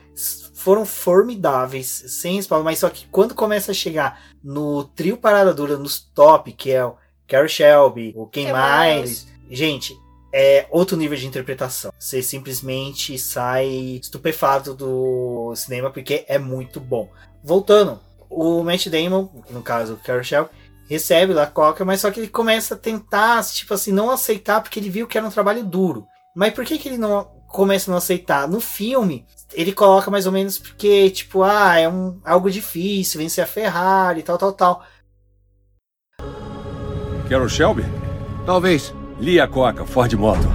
foram 0.56 0.84
formidáveis, 0.86 1.88
sem 2.08 2.36
respaldo, 2.38 2.66
mas 2.66 2.80
só 2.80 2.90
que 2.90 3.06
quando 3.12 3.36
começa 3.36 3.72
a 3.72 3.76
chegar 3.76 4.20
no 4.44 4.84
trio 4.84 5.16
parada 5.18 5.54
dura, 5.54 5.78
nos 5.78 6.00
top, 6.00 6.52
que 6.52 6.72
é 6.72 6.84
o 6.84 6.96
Carrie 7.28 7.50
Shelby, 7.50 8.14
o 8.16 8.26
Ken 8.28 8.46
Ken 8.46 8.54
Miles, 8.54 9.28
gente, 9.50 9.96
é 10.38 10.68
outro 10.70 10.98
nível 10.98 11.18
de 11.18 11.26
interpretação. 11.26 11.94
Você 11.98 12.22
simplesmente 12.22 13.18
sai 13.18 13.68
estupefato 14.02 14.74
do 14.74 15.56
cinema 15.56 15.90
porque 15.90 16.26
é 16.28 16.38
muito 16.38 16.82
bom. 16.82 17.10
Voltando, 17.42 18.02
o 18.30 18.62
Matt 18.62 18.88
Damon, 18.88 19.30
no 19.50 19.62
caso 19.62 19.94
o 19.94 19.98
Carrie 19.98 20.26
Shelby, 20.26 20.50
recebe 20.90 21.34
lá 21.34 21.44
a 21.44 21.48
Coca, 21.48 21.86
mas 21.86 22.02
só 22.02 22.12
que 22.12 22.20
ele 22.20 22.28
começa 22.28 22.74
a 22.74 22.78
tentar, 22.78 23.42
tipo 23.46 23.74
assim, 23.74 23.94
não 23.94 24.12
aceitar 24.12 24.62
porque 24.62 24.78
ele 24.78 24.90
viu 24.90 25.08
que 25.08 25.18
era 25.18 25.26
um 25.26 25.32
trabalho 25.32 25.64
duro. 25.64 26.06
Mas 26.36 26.54
por 26.54 26.66
que, 26.66 26.78
que 26.78 26.90
ele 26.90 26.98
não 26.98 27.24
começa 27.48 27.90
a 27.90 27.94
não 27.94 27.98
aceitar? 27.98 28.46
No 28.46 28.60
filme, 28.60 29.26
ele 29.54 29.72
coloca 29.72 30.12
mais 30.12 30.26
ou 30.26 30.34
menos 30.34 30.58
porque, 30.58 31.10
tipo, 31.12 31.44
ah, 31.44 31.80
é 31.80 31.88
um, 31.88 32.20
algo 32.26 32.52
difícil, 32.52 33.22
vencer 33.22 33.42
a 33.42 33.48
Ferrari, 33.48 34.22
tal, 34.22 34.38
tal, 34.38 34.52
tal. 34.52 34.84
Carol 37.30 37.48
Shelby? 37.48 37.84
Talvez. 38.46 38.94
Lia 39.18 39.48
Coca, 39.48 39.86
Ford 39.86 40.12
Motor. 40.14 40.52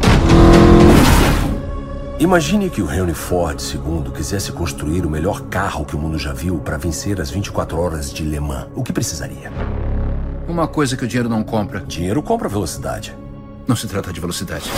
Imagine 2.18 2.68
que 2.68 2.82
o 2.82 2.92
Henry 2.92 3.14
Ford 3.14 3.58
II 3.58 4.12
quisesse 4.12 4.52
construir 4.52 5.06
o 5.06 5.10
melhor 5.10 5.40
carro 5.46 5.86
que 5.86 5.96
o 5.96 5.98
mundo 5.98 6.18
já 6.18 6.34
viu 6.34 6.58
para 6.58 6.76
vencer 6.76 7.18
as 7.22 7.30
24 7.30 7.80
horas 7.80 8.12
de 8.12 8.22
Le 8.22 8.38
Mans. 8.38 8.68
O 8.74 8.84
que 8.84 8.92
precisaria? 8.92 9.50
Uma 10.46 10.68
coisa 10.68 10.94
que 10.94 11.04
o 11.04 11.08
dinheiro 11.08 11.30
não 11.30 11.42
compra. 11.42 11.80
Dinheiro 11.80 12.22
compra 12.22 12.50
velocidade. 12.50 13.16
Não 13.66 13.74
se 13.74 13.88
trata 13.88 14.12
de 14.12 14.20
velocidade. 14.20 14.70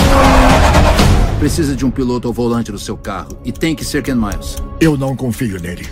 Precisa 1.41 1.75
de 1.75 1.85
um 1.85 1.91
piloto 1.91 2.29
ao 2.29 2.33
volante 2.33 2.71
do 2.71 2.79
seu 2.79 2.97
carro. 2.97 3.37
E 3.45 3.51
tem 3.51 3.75
que 3.75 3.85
ser 3.85 4.05
Ken 4.05 4.15
Miles. 4.15 4.59
Eu 4.81 4.97
não 4.97 5.17
confio 5.17 5.61
nele. 5.61 5.89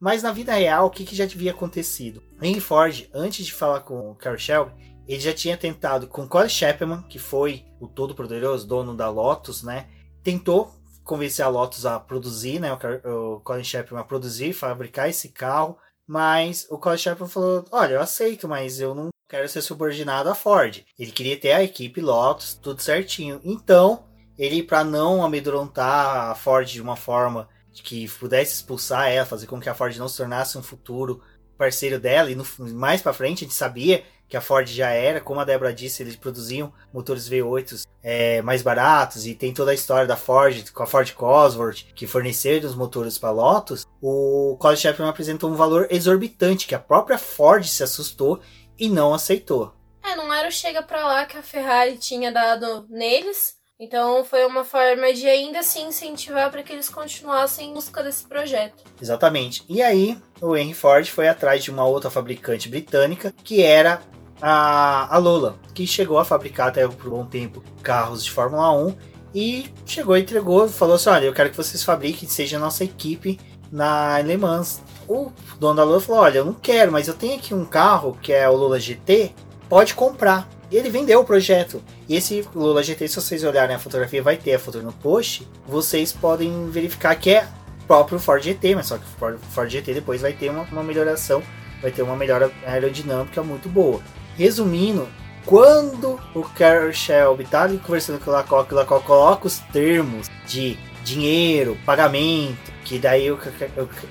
Mas 0.00 0.22
na 0.22 0.32
vida 0.32 0.54
real, 0.54 0.86
o 0.86 0.90
que, 0.90 1.04
que 1.04 1.14
já 1.14 1.24
havia 1.24 1.50
acontecido? 1.50 2.22
Henry 2.40 2.60
Ford, 2.60 3.06
antes 3.12 3.44
de 3.44 3.52
falar 3.52 3.80
com 3.80 4.12
o 4.12 4.14
Carroll 4.14 4.38
Shelby, 4.38 4.72
ele 5.08 5.20
já 5.20 5.32
tinha 5.32 5.56
tentado 5.56 6.06
com 6.06 6.28
Colin 6.28 6.50
Chapman, 6.50 7.02
que 7.08 7.18
foi 7.18 7.64
o 7.80 7.88
todo-poderoso 7.88 8.66
dono 8.66 8.94
da 8.94 9.08
Lotus, 9.08 9.62
né? 9.62 9.88
Tentou 10.22 10.70
convencer 11.02 11.42
a 11.42 11.48
Lotus 11.48 11.86
a 11.86 11.98
produzir, 11.98 12.60
né? 12.60 12.68
O 13.04 13.40
Colin 13.40 13.64
Chapman 13.64 14.00
a 14.00 14.04
produzir, 14.04 14.52
fabricar 14.52 15.08
esse 15.08 15.30
carro. 15.30 15.78
Mas 16.06 16.66
o 16.68 16.76
Colin 16.76 16.98
Chapman 16.98 17.28
falou: 17.28 17.64
Olha, 17.72 17.94
eu 17.94 18.00
aceito, 18.02 18.46
mas 18.46 18.80
eu 18.80 18.94
não 18.94 19.08
quero 19.26 19.48
ser 19.48 19.62
subordinado 19.62 20.28
à 20.28 20.34
Ford. 20.34 20.84
Ele 20.98 21.10
queria 21.10 21.40
ter 21.40 21.52
a 21.52 21.62
equipe 21.62 22.02
Lotus, 22.02 22.54
tudo 22.54 22.82
certinho. 22.82 23.40
Então, 23.42 24.04
ele, 24.38 24.62
para 24.62 24.84
não 24.84 25.24
amedrontar 25.24 26.30
a 26.30 26.34
Ford 26.34 26.68
de 26.68 26.82
uma 26.82 26.96
forma 26.96 27.48
que 27.72 28.08
pudesse 28.08 28.54
expulsar 28.56 29.08
ela, 29.08 29.24
fazer 29.24 29.46
com 29.46 29.60
que 29.60 29.68
a 29.68 29.74
Ford 29.74 29.96
não 29.96 30.08
se 30.08 30.16
tornasse 30.16 30.58
um 30.58 30.62
futuro 30.62 31.22
parceiro 31.56 31.98
dela, 31.98 32.30
e 32.30 32.34
no, 32.34 32.44
mais 32.74 33.02
para 33.02 33.12
frente 33.12 33.44
a 33.44 33.46
gente 33.46 33.54
sabia 33.54 34.04
que 34.28 34.36
a 34.36 34.40
Ford 34.40 34.68
já 34.68 34.90
era, 34.90 35.20
como 35.20 35.40
a 35.40 35.44
Débora 35.44 35.72
disse, 35.72 36.02
eles 36.02 36.14
produziam 36.14 36.72
motores 36.92 37.28
V8 37.28 37.84
é, 38.02 38.42
mais 38.42 38.62
baratos 38.62 39.26
e 39.26 39.34
tem 39.34 39.54
toda 39.54 39.70
a 39.70 39.74
história 39.74 40.06
da 40.06 40.16
Ford 40.16 40.70
com 40.70 40.82
a 40.82 40.86
Ford 40.86 41.10
Cosworth 41.12 41.86
que 41.94 42.06
forneceram 42.06 42.68
os 42.68 42.74
motores 42.74 43.16
para 43.16 43.30
Lotus. 43.30 43.86
O 44.02 44.56
Colin 44.60 44.76
Chapman 44.76 45.08
apresentou 45.08 45.50
um 45.50 45.54
valor 45.54 45.88
exorbitante 45.90 46.66
que 46.66 46.74
a 46.74 46.78
própria 46.78 47.18
Ford 47.18 47.64
se 47.64 47.82
assustou 47.82 48.40
e 48.78 48.88
não 48.88 49.14
aceitou. 49.14 49.74
É, 50.04 50.14
não 50.14 50.32
era 50.32 50.48
o 50.48 50.52
chega 50.52 50.82
pra 50.82 51.06
lá 51.06 51.24
que 51.24 51.36
a 51.36 51.42
Ferrari 51.42 51.96
tinha 51.96 52.30
dado 52.30 52.86
neles. 52.88 53.56
Então 53.80 54.24
foi 54.24 54.44
uma 54.44 54.64
forma 54.64 55.12
de 55.12 55.28
ainda 55.28 55.60
assim 55.60 55.86
incentivar 55.86 56.50
para 56.50 56.64
que 56.64 56.72
eles 56.72 56.88
continuassem 56.88 57.70
em 57.70 57.74
busca 57.74 58.02
desse 58.02 58.24
projeto. 58.24 58.82
Exatamente. 59.00 59.64
E 59.68 59.80
aí, 59.80 60.18
o 60.40 60.56
Henry 60.56 60.74
Ford 60.74 61.06
foi 61.06 61.28
atrás 61.28 61.62
de 61.62 61.70
uma 61.70 61.86
outra 61.86 62.10
fabricante 62.10 62.68
britânica, 62.68 63.32
que 63.44 63.62
era 63.62 64.02
a, 64.40 65.14
a 65.14 65.18
Lola, 65.18 65.56
que 65.74 65.86
chegou 65.86 66.18
a 66.18 66.24
fabricar 66.24 66.68
até 66.68 66.86
por 66.86 67.12
um 67.12 67.24
tempo 67.24 67.62
carros 67.82 68.24
de 68.24 68.30
Fórmula 68.30 68.72
1 68.72 68.94
e 69.34 69.66
chegou, 69.84 70.16
entregou, 70.16 70.68
falou 70.68 70.96
assim: 70.96 71.10
Olha, 71.10 71.26
eu 71.26 71.32
quero 71.32 71.50
que 71.50 71.56
vocês 71.56 71.82
fabriquem, 71.82 72.28
seja 72.28 72.56
a 72.56 72.60
nossa 72.60 72.84
equipe 72.84 73.38
na 73.70 74.18
Le 74.20 74.36
Mans. 74.36 74.80
O 75.06 75.30
dono 75.58 75.76
da 75.76 75.84
Lola 75.84 76.00
falou: 76.00 76.22
Olha, 76.22 76.38
eu 76.38 76.44
não 76.44 76.54
quero, 76.54 76.92
mas 76.92 77.08
eu 77.08 77.14
tenho 77.14 77.36
aqui 77.36 77.54
um 77.54 77.64
carro 77.64 78.16
que 78.20 78.32
é 78.32 78.48
o 78.48 78.56
Lola 78.56 78.80
GT, 78.80 79.32
pode 79.68 79.94
comprar. 79.94 80.48
E 80.70 80.76
ele 80.76 80.90
vendeu 80.90 81.20
o 81.20 81.24
projeto. 81.24 81.82
E 82.06 82.14
esse 82.14 82.46
Lula 82.54 82.82
GT, 82.82 83.08
se 83.08 83.16
vocês 83.16 83.42
olharem 83.42 83.74
a 83.74 83.78
fotografia, 83.78 84.22
vai 84.22 84.36
ter 84.36 84.54
a 84.54 84.58
foto 84.58 84.82
no 84.82 84.92
post, 84.92 85.48
vocês 85.66 86.12
podem 86.12 86.68
verificar 86.68 87.14
que 87.16 87.30
é 87.30 87.48
próprio 87.86 88.18
Ford 88.18 88.42
GT, 88.42 88.74
mas 88.74 88.86
só 88.86 88.98
que 88.98 89.04
o 89.04 89.38
Ford 89.50 89.70
GT 89.70 89.94
depois 89.94 90.20
vai 90.20 90.34
ter 90.34 90.50
uma, 90.50 90.64
uma 90.64 90.82
melhoração, 90.82 91.42
vai 91.80 91.90
ter 91.90 92.02
uma 92.02 92.14
melhora 92.14 92.52
aerodinâmica 92.66 93.42
muito 93.42 93.66
boa. 93.68 94.02
Resumindo, 94.38 95.08
quando 95.44 96.20
o 96.34 96.42
Carol 96.42 96.92
Shelby 96.92 97.44
tá 97.44 97.68
conversando 97.84 98.20
com 98.20 98.30
o 98.30 98.32
Lacoque, 98.32 98.72
o 98.72 98.76
Lacoque 98.76 99.06
coloca 99.06 99.46
os 99.46 99.58
termos 99.72 100.28
de 100.46 100.78
dinheiro, 101.02 101.76
pagamento, 101.84 102.72
que 102.84 102.98
daí 102.98 103.30
o, 103.30 103.38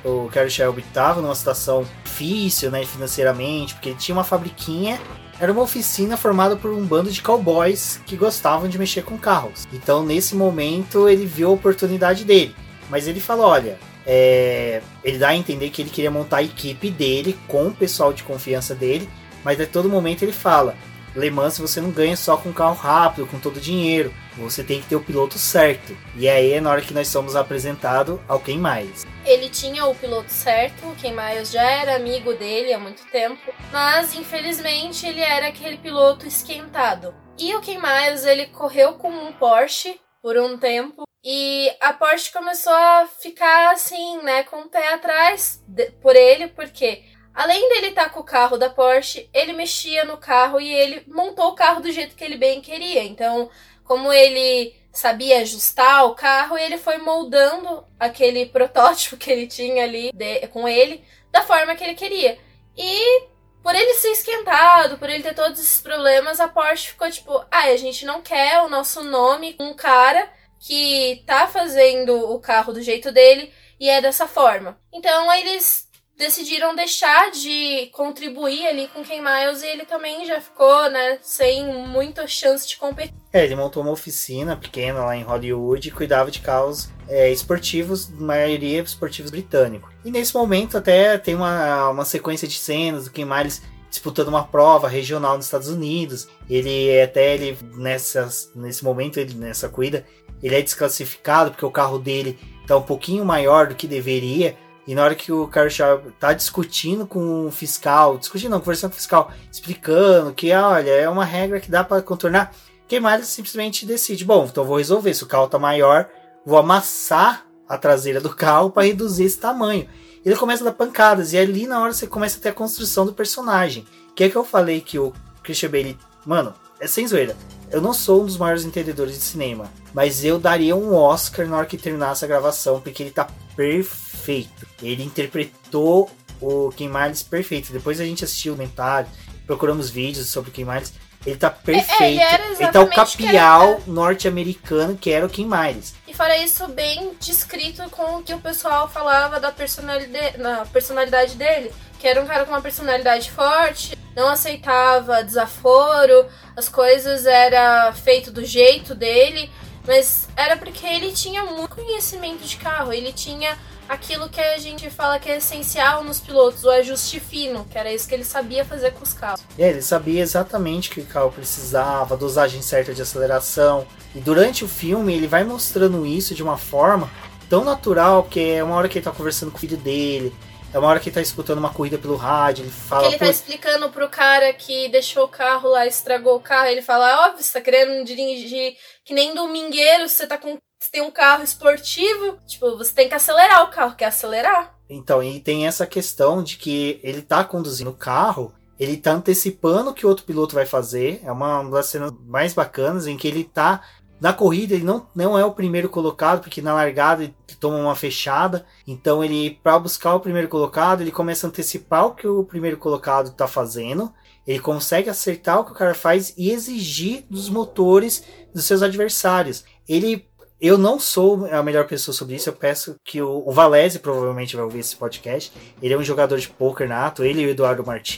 o, 0.04 0.26
o 0.26 0.30
Carol 0.30 0.50
Shelby 0.50 0.84
tava 0.94 1.22
numa 1.22 1.34
situação 1.34 1.86
difícil, 2.04 2.70
né, 2.70 2.84
financeiramente, 2.84 3.74
porque 3.74 3.90
ele 3.90 3.98
tinha 3.98 4.16
uma 4.16 4.24
fabriquinha 4.24 5.00
era 5.40 5.52
uma 5.52 5.62
oficina 5.62 6.18
formada 6.18 6.56
por 6.56 6.72
um 6.72 6.84
bando 6.84 7.12
de 7.12 7.22
cowboys 7.22 8.02
que 8.06 8.16
gostavam 8.16 8.68
de 8.68 8.78
mexer 8.80 9.04
com 9.04 9.18
carros. 9.18 9.68
Então, 9.72 10.04
nesse 10.04 10.36
momento, 10.36 11.08
ele 11.08 11.26
viu 11.26 11.50
a 11.50 11.54
oportunidade 11.54 12.26
dele. 12.26 12.56
Mas 12.90 13.08
ele 13.08 13.20
falou: 13.20 13.46
olha, 13.46 13.78
é... 14.06 14.82
ele 15.04 15.18
dá 15.20 15.30
a 15.30 15.36
entender 15.36 15.70
que 15.70 15.82
ele 15.82 15.92
queria 15.92 16.10
montar 16.10 16.38
a 16.38 16.44
equipe 16.44 16.90
dele 16.90 17.38
com 17.48 17.68
o 17.68 17.74
pessoal 17.74 18.12
de 18.12 18.24
confiança 18.24 18.74
dele, 18.74 19.08
mas 19.43 19.60
a 19.60 19.65
todo 19.65 19.89
momento 19.89 20.23
ele 20.23 20.32
fala: 20.32 20.76
Le 21.15 21.32
Mans 21.32 21.58
você 21.58 21.82
não 21.82 21.89
ganha 21.89 22.15
só 22.15 22.38
com 22.38 22.54
carro 22.54 22.76
rápido, 22.76 23.28
com 23.28 23.39
todo 23.39 23.58
o 23.58 23.62
dinheiro. 23.62 24.13
Você 24.38 24.63
tem 24.63 24.80
que 24.80 24.88
ter 24.88 24.95
o 24.95 25.04
piloto 25.04 25.39
certo. 25.39 25.97
E 26.15 26.30
aí 26.30 26.54
é 26.54 26.62
na 26.62 26.69
hora 26.69 26.82
que 26.82 26.93
nós 26.93 27.08
somos 27.08 27.36
apresentados 27.36 28.19
ao 28.28 28.39
Quem 28.39 28.60
Mais. 28.60 29.06
Ele 29.26 29.50
tinha 29.50 29.86
o 29.86 29.95
piloto 29.95 30.32
certo, 30.32 30.86
o 30.86 30.95
Quem 30.95 31.13
Mais 31.13 31.52
já 31.52 31.63
era 31.63 31.95
amigo 31.95 32.34
dele 32.34 32.71
há 32.71 32.80
muito 32.80 33.04
tempo, 33.12 33.52
mas 33.71 34.13
infelizmente 34.15 35.08
ele 35.08 35.21
era 35.21 35.47
aquele 35.47 35.78
piloto 35.78 36.28
esquentado. 36.28 37.15
E 37.39 37.56
o 37.56 37.62
Quem 37.62 37.80
Mais 37.80 38.26
ele 38.26 38.45
correu 38.47 38.93
com 38.93 39.10
um 39.10 39.34
Porsche 39.34 40.00
por 40.21 40.38
um 40.38 40.58
tempo 40.58 41.08
e 41.23 41.69
a 41.82 41.93
Porsche 41.93 42.32
começou 42.32 42.73
a 42.73 43.08
ficar 43.19 43.73
assim, 43.73 44.21
né, 44.21 44.43
com 44.43 44.62
o 44.62 44.69
pé 44.69 44.93
atrás 44.93 45.63
por 46.02 46.15
ele, 46.15 46.47
porque 46.47 47.04
Além 47.38 47.69
dele 47.69 47.89
estar 47.89 48.06
tá 48.06 48.10
com 48.10 48.21
o 48.21 48.23
carro 48.23 48.58
da 48.58 48.67
Porsche, 48.67 49.30
ele 49.32 49.54
mexia 49.54 50.04
no 50.04 50.17
carro 50.17 50.60
e 50.60 50.73
ele 50.73 51.04
montou 51.06 51.50
o 51.50 51.56
carro 51.56 51.80
do 51.80 51.91
jeito 51.91 52.15
que 52.15 52.23
ele 52.23 52.36
bem 52.36 52.62
queria. 52.62 53.04
Então, 53.04 53.47
como 53.84 54.12
ele 54.12 54.76
sabia 54.91 55.41
ajustar 55.41 56.08
o 56.08 56.15
carro, 56.15 56.58
ele 56.58 56.80
foi 56.80 56.97
moldando 56.97 57.86
aquele 58.00 58.47
protótipo 58.50 59.17
que 59.17 59.30
ele 59.30 59.45
tinha 59.45 59.84
ali 59.84 60.12
de, 60.12 60.47
com 60.47 60.67
ele 60.67 61.04
da 61.32 61.43
forma 61.43 61.76
que 61.76 61.84
ele 61.84 61.93
queria. 61.93 62.39
E 62.76 63.28
por 63.62 63.76
ele 63.76 63.93
ser 63.93 64.13
esquentado, 64.13 64.97
por 64.97 65.08
ele 65.08 65.21
ter 65.21 65.36
todos 65.36 65.60
esses 65.60 65.80
problemas, 65.80 66.39
a 66.39 66.47
Porsche 66.47 66.88
ficou 66.88 67.12
tipo, 67.12 67.38
ah, 67.52 67.65
a 67.65 67.78
gente 67.78 68.04
não 68.04 68.19
quer 68.19 68.63
o 68.63 68.69
nosso 68.69 69.04
nome 69.04 69.54
com 69.54 69.65
um 69.65 69.76
cara 69.76 70.28
que 70.60 71.21
tá 71.28 71.45
fazendo 71.45 72.32
o 72.32 72.39
carro 72.39 72.73
do 72.73 72.82
jeito 72.82 73.12
dele 73.12 73.54
e 73.80 73.88
é 73.89 74.02
dessa 74.02 74.28
forma. 74.28 74.80
Então 74.91 75.32
eles 75.34 75.87
decidiram 76.18 76.76
deixar 76.76 77.32
de 77.32 77.90
contribuir 77.94 78.66
ali 78.68 78.88
com 78.88 79.04
Ken 79.04 79.22
Miles 79.22 79.62
e 79.62 79.68
ele 79.68 79.86
também 79.86 80.26
já 80.26 80.42
ficou, 80.42 80.90
né, 80.90 81.20
sem 81.22 81.66
muita 81.88 82.28
chance 82.28 82.68
de 82.68 82.76
competir. 82.78 83.14
É, 83.32 83.44
ele 83.44 83.56
montou 83.56 83.84
uma 83.84 83.92
oficina 83.92 84.56
pequena 84.56 85.06
lá 85.06 85.16
em 85.16 85.24
Hollywood 85.24 85.88
e 85.88 85.92
cuidava 85.92 86.32
de 86.32 86.40
carros 86.40 86.90
é, 87.08 87.32
esportivos, 87.32 88.10
maioria 88.10 88.82
esportivos 88.82 89.30
britânicos. 89.30 89.94
E 90.04 90.10
nesse 90.10 90.34
momento 90.34 90.78
até 90.78 91.18
tem 91.18 91.36
uma, 91.36 91.90
uma 91.90 92.06
sequência 92.06 92.48
de 92.48 92.56
cenas 92.56 93.06
do 93.06 93.12
Ken 93.12 93.26
Miles 93.26 93.62
disputando 93.90 94.28
uma 94.28 94.44
prova 94.44 94.88
regional 94.88 95.38
nos 95.38 95.46
Estados 95.46 95.70
Unidos. 95.70 96.28
Ele 96.50 97.00
até 97.02 97.36
ele 97.36 97.58
nessas, 97.76 98.52
nesse 98.56 98.84
momento, 98.84 99.20
ele, 99.20 99.34
nessa 99.34 99.70
corrida, 99.70 100.06
ele 100.42 100.56
é 100.56 100.62
desclassificado 100.62 101.52
porque 101.52 101.66
o 101.66 101.72
carro 101.72 101.98
dele 101.98 102.38
está 102.62 102.76
um 102.76 102.82
pouquinho 102.82 103.24
maior 103.24 103.68
do 103.68 103.76
que 103.76 103.88
deveria 103.88 104.58
e 104.88 104.95
na 104.95 105.04
hora 105.04 105.15
que 105.15 105.32
o 105.32 105.47
Carlos 105.47 105.73
Shaw 105.73 106.02
tá 106.17 106.32
discutindo 106.32 107.06
com 107.06 107.45
o 107.45 107.52
fiscal, 107.52 108.17
discutindo 108.17 108.52
não, 108.52 108.60
conversando 108.60 108.91
com 108.91 108.95
o 108.95 109.00
fiscal, 109.00 109.32
explicando 109.52 110.34
que, 110.34 110.54
olha, 110.54 110.91
é 110.91 111.10
uma 111.10 111.26
regra 111.26 111.60
que 111.60 111.69
dá 111.69 111.84
para 111.84 112.02
contornar, 112.02 112.56
quem 112.88 113.02
mais 113.02 113.28
simplesmente 113.28 113.86
decide, 113.86 114.23
bom, 114.23 114.47
então 114.50 114.63
vou 114.63 114.78
resolver, 114.78 115.13
se 115.13 115.23
o 115.23 115.28
carro 115.28 115.50
tá 115.50 115.60
maior, 115.60 116.10
vou 116.45 116.58
amassar 116.58 117.45
a 117.67 117.78
traseira 117.78 118.21
do 118.21 118.34
carro 118.34 118.71
para 118.71 118.88
reduzir 118.88 119.26
esse 119.26 119.38
tamanho. 119.38 119.89
Ele 120.26 120.36
começa 120.38 120.63
a 120.63 120.65
dar 120.65 120.73
pancadas, 120.73 121.34
e 121.34 121.38
ali 121.38 121.67
na 121.67 121.82
hora 121.82 121.91
você 121.91 122.08
começa 122.08 122.38
a 122.38 122.41
ter 122.41 122.50
a 122.50 122.54
construção 122.54 123.06
do 123.06 123.13
personagem. 123.13 123.86
Que 124.15 124.23
é 124.23 124.30
que 124.30 124.36
eu 124.36 124.43
falei 124.45 124.80
que 124.80 124.97
o 124.97 125.13
Christian 125.43 125.69
Bale, 125.69 126.00
mano, 126.26 126.54
é 126.80 126.88
sem 126.88 127.06
zoeira. 127.06 127.36
Eu 127.70 127.82
não 127.82 127.94
sou 127.94 128.22
um 128.22 128.26
dos 128.26 128.38
maiores 128.38 128.64
entendedores 128.64 129.16
de 129.16 129.22
cinema, 129.22 129.70
mas 129.94 130.24
eu 130.24 130.40
daria 130.40 130.76
um 130.76 130.96
Oscar 130.96 131.48
na 131.48 131.58
hora 131.58 131.66
que 131.66 131.78
terminasse 131.78 132.24
a 132.24 132.28
gravação, 132.28 132.80
porque 132.80 133.04
ele 133.04 133.12
tá 133.12 133.28
perfeito. 133.56 134.66
Ele 134.82 135.04
interpretou 135.04 136.10
o 136.40 136.70
Kim 136.70 136.88
Miles 136.90 137.24
perfeito. 137.24 137.74
Depois 137.74 138.00
a 138.00 138.06
gente 138.06 138.24
assistiu 138.24 138.54
o 138.54 138.56
comentário, 138.56 139.10
procuramos 139.46 139.90
vídeos 139.90 140.30
sobre 140.30 140.50
o 140.50 140.54
Kim 140.54 140.64
Miles. 140.64 140.94
Ele 141.26 141.36
tá 141.36 141.50
perfeito. 141.50 142.22
É, 142.22 142.36
ele, 142.36 142.64
ele 142.64 142.72
tá 142.72 142.80
o 142.80 142.90
capial 142.90 143.82
norte-americano 143.86 144.96
que 144.96 145.12
era 145.12 145.26
o 145.26 145.30
Kim 145.30 145.46
Miles. 145.46 145.94
E 146.08 146.14
fora 146.14 146.38
isso, 146.38 146.68
bem 146.70 147.12
descrito 147.20 147.84
com 147.90 148.18
o 148.18 148.24
que 148.24 148.34
o 148.34 148.40
pessoal 148.40 148.88
falava 148.88 149.40
da 149.40 149.52
personalidade, 149.52 150.38
na 150.38 150.66
personalidade 150.66 151.36
dele. 151.36 151.74
Que 152.00 152.08
era 152.08 152.22
um 152.22 152.28
cara 152.28 152.46
com 152.46 152.52
uma 152.52 152.62
personalidade 152.62 153.32
forte, 153.32 153.98
não 154.16 154.30
aceitava 154.30 155.24
desaforo, 155.24 156.26
as 156.56 156.70
coisas 156.70 157.26
era 157.26 157.92
feito 157.94 158.32
do 158.32 158.44
jeito 158.46 158.96
dele, 158.96 159.50
mas 159.86 160.28
era 160.36 160.58
porque 160.58 160.86
ele 160.86 161.12
tinha 161.12 161.44
muito 161.44 161.76
conhecimento 161.76 162.44
de 162.44 162.58
carro, 162.58 162.92
ele 162.92 163.14
tinha 163.14 163.58
aquilo 163.88 164.28
que 164.28 164.42
a 164.42 164.58
gente 164.58 164.90
fala 164.90 165.18
que 165.18 165.30
é 165.30 165.38
essencial 165.38 166.04
nos 166.04 166.20
pilotos, 166.20 166.64
o 166.64 166.70
ajuste 166.70 167.20
fino, 167.20 167.66
que 167.66 167.78
era 167.78 167.92
isso 167.92 168.08
que 168.08 168.14
ele 168.14 168.26
sabia 168.26 168.66
fazer 168.66 168.92
com 168.92 169.04
os 169.04 169.14
carros. 169.14 169.42
Ele 169.58 169.82
sabia 169.82 170.22
exatamente 170.22 170.90
que 170.90 171.00
o 171.00 171.06
carro 171.06 171.32
precisava, 171.32 172.16
a 172.16 172.18
dosagem 172.18 172.62
certa 172.62 172.94
de 172.94 173.02
aceleração. 173.02 173.88
E 174.14 174.20
durante 174.20 174.66
o 174.66 174.68
filme 174.68 175.14
ele 175.14 175.28
vai 175.28 175.44
mostrando 175.44 176.06
isso 176.06 176.36
de 176.36 176.44
uma 176.44 176.58
forma 176.58 177.10
tão 177.50 177.64
natural, 177.64 178.24
que 178.24 178.40
é 178.40 178.64
uma 178.64 178.76
hora 178.76 178.90
que 178.90 178.98
ele 178.98 179.06
tá 179.06 179.12
conversando 179.12 179.52
com 179.52 179.58
o 179.58 179.62
filho 179.62 179.78
dele, 179.78 180.36
é 180.78 180.80
uma 180.80 180.90
hora 180.90 181.00
que 181.00 181.10
ele 181.10 181.16
tá 181.16 181.22
escutando 181.22 181.58
uma 181.58 181.74
corrida 181.74 181.98
pelo 181.98 182.16
rádio, 182.16 182.63
ele 182.63 182.72
fala. 182.72 183.02
Que 183.04 183.08
ele 183.10 183.18
tá 183.18 183.30
explicando 183.30 183.90
pro 183.90 184.08
cara 184.08 184.54
que 184.54 184.88
deixou 184.90 185.26
o 185.26 185.28
carro 185.28 185.70
lá, 185.70 185.86
estragou 185.86 186.36
o 186.36 186.42
carro, 186.42 186.68
ele 186.68 186.82
fala, 186.82 187.28
óbvio, 187.28 187.44
você 187.44 187.54
tá 187.54 187.62
querendo 187.62 188.06
dirigir 188.06 188.76
que 189.04 189.13
nem 189.13 189.34
domingueiro, 189.34 190.08
você 190.08 190.28
tá 190.28 190.38
com 190.38 190.58
você 190.80 190.92
tem 190.92 191.02
um 191.02 191.10
carro 191.10 191.44
esportivo, 191.44 192.38
tipo, 192.46 192.78
você 192.78 192.94
tem 192.94 193.10
que 193.10 193.16
acelerar 193.16 193.63
o 193.63 193.72
carro, 193.72 193.96
quer 193.96 194.06
acelerar. 194.06 194.76
Então, 194.88 195.24
e 195.24 195.40
tem 195.40 195.66
essa 195.66 195.88
questão 195.88 196.44
de 196.44 196.56
que 196.56 197.00
ele 197.02 197.24
tá 197.24 197.44
conduzindo 197.44 197.90
o 197.90 197.96
carro, 197.96 198.54
ele 198.80 198.96
tá 198.96 199.13
antecipando 199.13 199.90
o 199.90 199.94
que 199.94 200.06
o 200.06 200.10
outro 200.10 200.24
piloto 200.24 200.54
vai 200.54 200.68
fazer. 200.68 201.20
É 201.24 201.32
uma 201.32 201.63
das 201.63 201.88
cenas 201.88 202.12
mais 202.26 202.54
bacanas 202.54 203.08
em 203.08 203.18
que 203.18 203.28
ele 203.28 203.44
tá 203.44 203.84
na 204.20 204.34
corrida, 204.34 204.74
ele 204.74 204.84
não, 204.84 205.08
não 205.16 205.38
é 205.38 205.46
o 205.46 205.52
primeiro 205.52 205.90
colocado, 205.90 206.42
porque 206.42 206.62
na 206.62 206.74
largada 206.74 207.24
ele 207.24 207.36
toma 207.60 207.78
uma 207.78 207.96
fechada. 207.96 208.66
Então 208.88 209.24
ele, 209.24 209.60
para 209.64 209.78
buscar 209.78 210.16
o 210.16 210.20
primeiro 210.20 210.48
colocado, 210.48 211.02
ele 211.02 211.12
começa 211.12 211.46
a 211.46 211.50
antecipar 211.50 212.06
o 212.06 212.16
que 212.16 212.28
o 212.28 212.44
primeiro 212.44 212.78
colocado 212.78 213.32
tá 213.32 213.48
fazendo. 213.48 214.12
Ele 214.46 214.60
consegue 214.60 215.10
acertar 215.10 215.60
o 215.60 215.66
que 215.66 215.72
o 215.72 215.76
cara 215.76 215.94
faz 215.94 216.34
e 216.38 216.52
exigir 216.52 217.26
dos 217.30 217.50
motores 217.50 218.24
dos 218.54 218.66
seus 218.66 218.82
adversários. 218.82 219.64
Ele 219.88 220.28
eu 220.60 220.76
não 220.76 221.00
sou 221.00 221.46
a 221.46 221.62
melhor 221.62 221.86
pessoa 221.86 222.16
sobre 222.16 222.36
isso. 222.36 222.50
Eu 222.50 222.54
peço 222.54 222.96
que 223.04 223.22
o, 223.22 223.44
o 223.46 223.52
Valese 223.52 224.00
provavelmente 224.00 224.56
vai 224.56 224.66
ouvir 224.66 224.80
esse 224.80 224.96
podcast. 224.96 225.54
Ele 225.80 225.94
é 225.94 225.98
um 225.98 226.04
jogador 226.04 226.40
de 226.40 226.50
poker 226.50 226.88
nato, 226.88 227.24
ele 227.24 227.42
e 227.42 227.46
o 227.46 227.50
Eduardo 227.50 227.86
Martins. 227.86 228.16